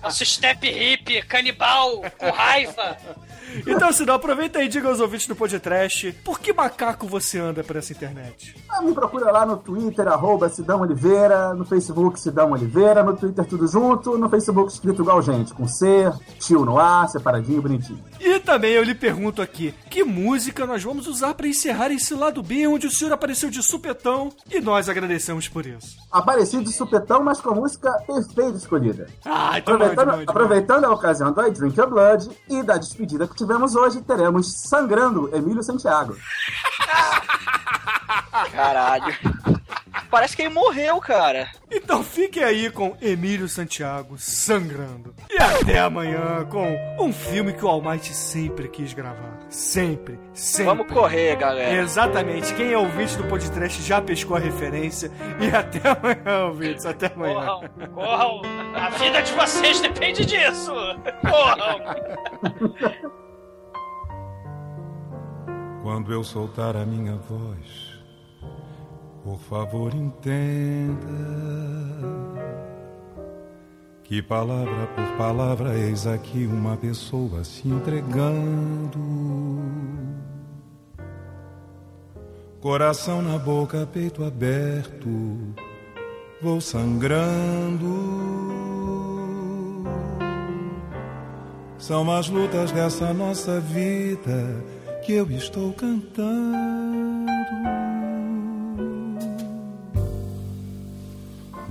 Nosso 0.02 0.24
step 0.24 0.66
hip, 0.66 1.22
canibal, 1.22 2.02
com 2.16 2.30
raiva. 2.30 2.96
Então, 3.66 3.92
Cidão, 3.92 4.14
aproveita 4.14 4.58
aí 4.58 4.66
e 4.66 4.68
diga 4.68 4.88
aos 4.88 5.00
ouvintes 5.00 5.26
do 5.26 5.36
podcast 5.36 6.12
por 6.24 6.38
que 6.40 6.52
macaco 6.52 7.06
você 7.06 7.38
anda 7.38 7.62
por 7.64 7.76
essa 7.76 7.92
internet? 7.92 8.54
Ah, 8.68 8.82
Me 8.82 8.92
procura 8.94 9.30
lá 9.30 9.44
no 9.44 9.56
Twitter, 9.56 10.06
arroba 10.08 10.48
Sidão 10.48 10.80
Oliveira, 10.80 11.54
no 11.54 11.64
Facebook 11.64 12.18
Sidão 12.18 12.52
Oliveira, 12.52 13.02
no 13.02 13.16
Twitter 13.16 13.44
tudo 13.44 13.66
junto, 13.66 14.16
no 14.16 14.28
Facebook 14.28 14.72
escrito 14.72 15.02
igual 15.02 15.20
gente, 15.22 15.52
com 15.52 15.66
C, 15.66 16.10
tio 16.38 16.64
no 16.64 16.78
ar, 16.78 17.08
separadinho, 17.08 17.62
bonitinho. 17.62 18.09
E 18.20 18.38
também 18.38 18.72
eu 18.72 18.82
lhe 18.82 18.94
pergunto 18.94 19.40
aqui, 19.40 19.74
que 19.88 20.04
música 20.04 20.66
nós 20.66 20.84
vamos 20.84 21.06
usar 21.06 21.32
para 21.34 21.48
encerrar 21.48 21.90
esse 21.90 22.14
lado 22.14 22.42
B, 22.42 22.66
onde 22.66 22.86
o 22.86 22.90
senhor 22.90 23.12
apareceu 23.12 23.50
de 23.50 23.62
supetão 23.62 24.30
e 24.50 24.60
nós 24.60 24.90
agradecemos 24.90 25.48
por 25.48 25.64
isso. 25.64 25.96
Apareci 26.12 26.62
de 26.62 26.70
supetão, 26.70 27.24
mas 27.24 27.40
com 27.40 27.50
a 27.50 27.54
música 27.54 27.90
perfeita 28.06 28.58
escolhida. 28.58 29.06
Ah, 29.24 29.58
então 29.58 29.74
Aproveitando, 29.74 30.30
aproveitando 30.30 30.84
a 30.84 30.90
ocasião 30.90 31.32
do 31.32 31.46
I 31.46 31.50
Drink 31.50 31.78
Your 31.78 31.88
Blood 31.88 32.28
e 32.48 32.62
da 32.62 32.76
despedida 32.76 33.26
que 33.26 33.34
tivemos 33.34 33.74
hoje, 33.74 34.02
teremos 34.02 34.68
Sangrando 34.68 35.34
Emílio 35.34 35.62
Santiago. 35.62 36.14
Caralho. 38.52 39.16
Parece 40.10 40.34
que 40.34 40.42
ele 40.42 40.54
morreu, 40.54 41.00
cara. 41.00 41.48
Então 41.70 42.02
fique 42.02 42.42
aí 42.42 42.68
com 42.68 42.96
Emílio 43.00 43.48
Santiago 43.48 44.18
sangrando. 44.18 45.14
E 45.30 45.40
até 45.40 45.78
amanhã 45.78 46.44
com 46.50 46.76
um 46.98 47.12
filme 47.12 47.52
que 47.52 47.64
o 47.64 47.68
Almighty 47.68 48.09
sempre 48.14 48.68
quis 48.68 48.92
gravar. 48.92 49.38
Sempre, 49.48 50.18
sempre. 50.32 50.66
Vamos 50.66 50.92
correr, 50.92 51.36
galera. 51.36 51.82
Exatamente. 51.82 52.54
Quem 52.54 52.72
é 52.72 52.78
ouvinte 52.78 53.16
do 53.16 53.24
podcast 53.24 53.82
já 53.82 54.00
pescou 54.00 54.36
a 54.36 54.40
referência. 54.40 55.10
E 55.40 55.54
até 55.54 55.80
amanhã, 55.88 56.46
ouvintes. 56.46 56.86
Até 56.86 57.12
amanhã. 57.12 57.34
Corram, 57.34 57.68
corram. 57.94 58.42
A 58.74 58.90
vida 58.90 59.22
de 59.22 59.32
vocês 59.32 59.80
depende 59.80 60.24
disso. 60.24 60.72
Corram. 61.22 61.80
Quando 65.82 66.12
eu 66.12 66.22
soltar 66.22 66.76
a 66.76 66.84
minha 66.84 67.16
voz, 67.16 67.98
por 69.24 69.38
favor 69.38 69.94
entenda 69.94 71.06
que 74.10 74.20
palavra 74.20 74.88
por 74.88 75.16
palavra 75.16 75.78
eis 75.78 76.04
aqui 76.04 76.44
uma 76.44 76.76
pessoa 76.76 77.44
se 77.44 77.68
entregando. 77.68 78.98
Coração 82.60 83.22
na 83.22 83.38
boca, 83.38 83.86
peito 83.86 84.24
aberto, 84.24 85.08
vou 86.42 86.60
sangrando. 86.60 87.86
São 91.78 92.10
as 92.10 92.28
lutas 92.28 92.72
dessa 92.72 93.14
nossa 93.14 93.60
vida 93.60 94.64
que 95.06 95.12
eu 95.12 95.30
estou 95.30 95.72
cantando. 95.72 96.79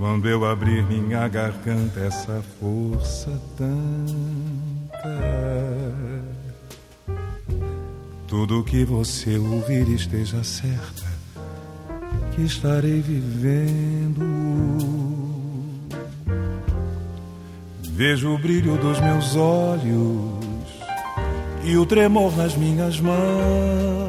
Quando 0.00 0.26
eu 0.26 0.46
abrir 0.46 0.82
minha 0.82 1.28
garganta, 1.28 2.00
essa 2.00 2.42
força 2.58 3.30
tanta. 3.54 3.68
Tudo 8.26 8.64
que 8.64 8.82
você 8.82 9.36
ouvir 9.36 9.86
esteja 9.90 10.42
certa 10.42 11.04
que 12.34 12.40
estarei 12.40 13.02
vivendo. 13.02 14.24
Vejo 17.82 18.30
o 18.32 18.38
brilho 18.38 18.78
dos 18.78 18.98
meus 19.00 19.36
olhos 19.36 20.40
e 21.62 21.76
o 21.76 21.84
tremor 21.84 22.34
nas 22.38 22.56
minhas 22.56 22.98
mãos 22.98 24.00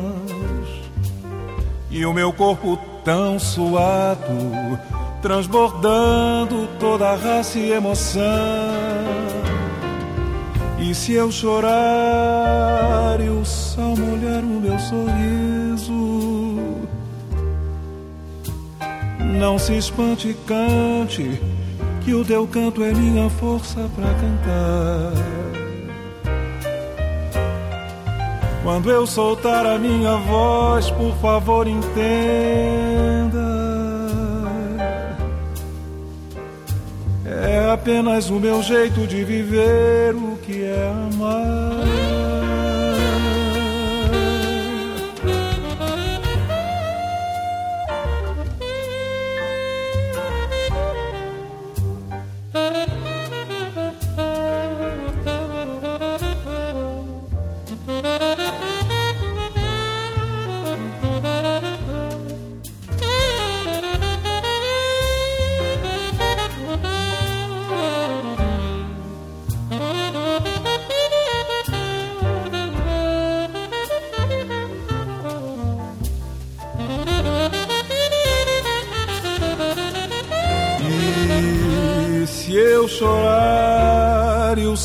e 1.90 2.06
o 2.06 2.14
meu 2.14 2.32
corpo 2.32 2.80
tão 3.04 3.38
suado, 3.38 4.80
transbordando 5.22 6.68
toda 6.80 7.10
a 7.10 7.16
raça 7.16 7.60
e 7.60 7.72
emoção. 7.72 8.22
E 10.80 10.96
se 10.96 11.14
eu 11.14 11.32
chorar 11.32 13.20
e 13.22 13.30
o 13.30 13.46
sol 13.46 13.96
molhar 13.96 14.44
o 14.44 14.60
meu 14.60 14.80
sorriso, 14.80 15.92
não 19.40 19.60
se 19.60 19.78
espante 19.78 20.36
cante, 20.48 21.40
que 22.04 22.14
o 22.14 22.26
teu 22.26 22.48
canto 22.48 22.84
é 22.84 22.92
minha 22.92 23.30
força 23.30 23.88
para 23.96 24.08
cantar. 24.16 25.14
Quando 28.64 28.90
eu 28.90 29.06
soltar 29.08 29.66
a 29.66 29.78
minha 29.78 30.18
voz, 30.18 30.90
por 30.92 31.16
favor 31.18 31.68
entenda. 31.68 33.51
Apenas 37.72 38.30
o 38.30 38.40
meu 38.40 38.62
jeito 38.62 39.08
de 39.08 39.24
viver 39.24 40.14
o 40.14 40.38
que 40.38 40.64
é 40.64 40.88
amar. 40.90 42.11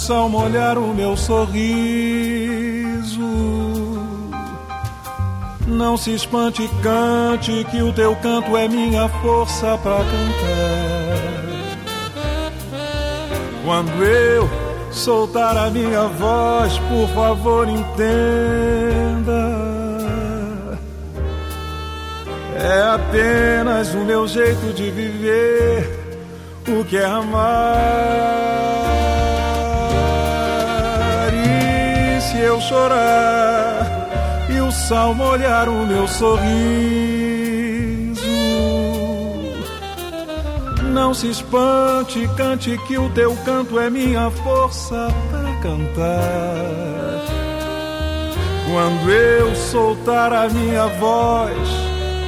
Chorar 0.07 0.23
o 0.23 0.29
sol 0.29 0.29
molhar 0.29 0.79
o 0.79 0.95
meu 0.95 1.17
sorriso, 1.17 1.67
não 5.67 5.97
se 5.97 6.15
espante 6.15 6.69
cante 6.83 7.67
que 7.71 7.83
o 7.83 7.93
teu 7.93 8.15
canto 8.17 8.57
é 8.57 8.69
minha 8.69 9.09
força 9.09 9.77
pra 9.79 9.97
cantar. 9.97 11.27
Quando 13.65 14.05
eu 14.05 14.49
soltar 14.93 15.57
a 15.57 15.71
minha 15.71 16.07
voz, 16.07 16.79
por 16.79 17.09
favor 17.09 17.69
entenda. 17.69 18.07
É 22.55 22.95
apenas 22.95 23.93
o 23.93 23.99
meu 23.99 24.29
jeito 24.29 24.73
de 24.73 24.91
viver 24.91 26.23
o 26.69 26.85
que 26.85 26.97
é 26.97 27.05
amar. 27.05 28.56
Chorar 32.61 34.49
e 34.49 34.61
o 34.61 34.73
sal 34.73 35.15
molhar 35.15 35.69
o 35.69 35.87
meu 35.87 36.09
sorriso, 36.09 36.47
não 40.93 41.13
se 41.13 41.31
espante, 41.31 42.27
cante 42.37 42.77
que 42.89 42.99
o 42.99 43.11
teu 43.11 43.37
canto 43.45 43.79
é 43.79 43.91
minha 43.91 44.31
força 44.31 45.09
para 45.31 45.53
cantar. 45.61 46.97
Quando 48.73 49.11
eu 49.11 49.55
soltar 49.55 50.33
a 50.33 50.49
minha 50.49 50.87
voz, 50.87 51.69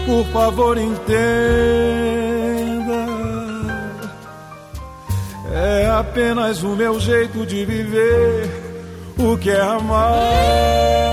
por 0.07 0.25
favor 0.27 0.77
entenda. 0.79 1.09
É 5.53 5.91
apenas 5.99 6.63
o 6.63 6.77
meu 6.77 7.01
jeito 7.01 7.45
de 7.47 7.65
viver 7.65 8.68
o 9.19 9.37
que 9.37 9.51
é 9.51 9.61
amar. 9.61 11.08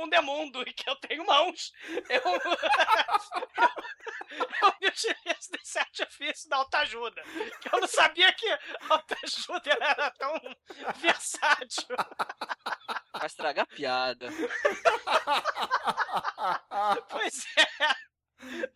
Mundo 0.00 0.14
é 0.14 0.20
mundo 0.20 0.62
e 0.66 0.72
que 0.72 0.88
eu 0.88 0.96
tenho 0.96 1.26
mãos, 1.26 1.72
eu. 2.08 2.22
eu 4.62 4.74
me 4.80 4.88
utilizo 4.88 5.50
desse 5.50 5.78
artifício 5.78 6.48
da 6.48 6.56
autoajuda. 6.56 7.22
Que 7.60 7.68
eu 7.74 7.80
não 7.80 7.88
sabia 7.88 8.32
que 8.32 8.48
a 8.48 8.58
autoajuda 8.88 9.76
era 9.80 10.10
tão 10.12 10.40
versátil. 10.96 11.94
Vai 13.12 13.26
estragar 13.26 13.66
a 13.70 13.74
piada. 13.74 14.28
Pois 17.10 17.44
é. 17.56 17.66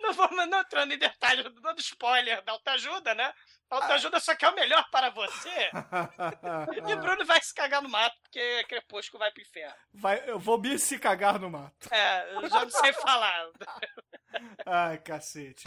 Não 0.00 0.12
vamos 0.12 0.48
não 0.48 0.60
entrando 0.60 0.92
em 0.92 0.98
detalhes, 0.98 1.44
dando 1.62 1.80
spoiler 1.80 2.42
da 2.44 2.52
autoajuda, 2.52 3.14
né? 3.14 3.32
Autoajuda 3.74 4.20
só 4.20 4.34
quer 4.34 4.48
o 4.48 4.54
melhor 4.54 4.84
para 4.90 5.10
você. 5.10 5.70
E 6.88 6.96
Bruno 6.96 7.24
vai 7.24 7.40
se 7.42 7.54
cagar 7.54 7.82
no 7.82 7.88
mato, 7.88 8.16
porque 8.22 8.64
Crepúsculo 8.64 9.18
vai 9.20 9.30
pro 9.30 9.42
inferno. 9.42 9.74
Vai, 9.92 10.22
eu 10.28 10.38
vou 10.38 10.58
me 10.58 10.78
se 10.78 10.98
cagar 10.98 11.38
no 11.38 11.50
mato. 11.50 11.88
É, 11.90 12.34
eu 12.34 12.48
já 12.48 12.60
não 12.64 12.70
sei 12.70 12.92
falar. 12.94 13.48
Ai, 14.66 14.98
cacete. 14.98 15.64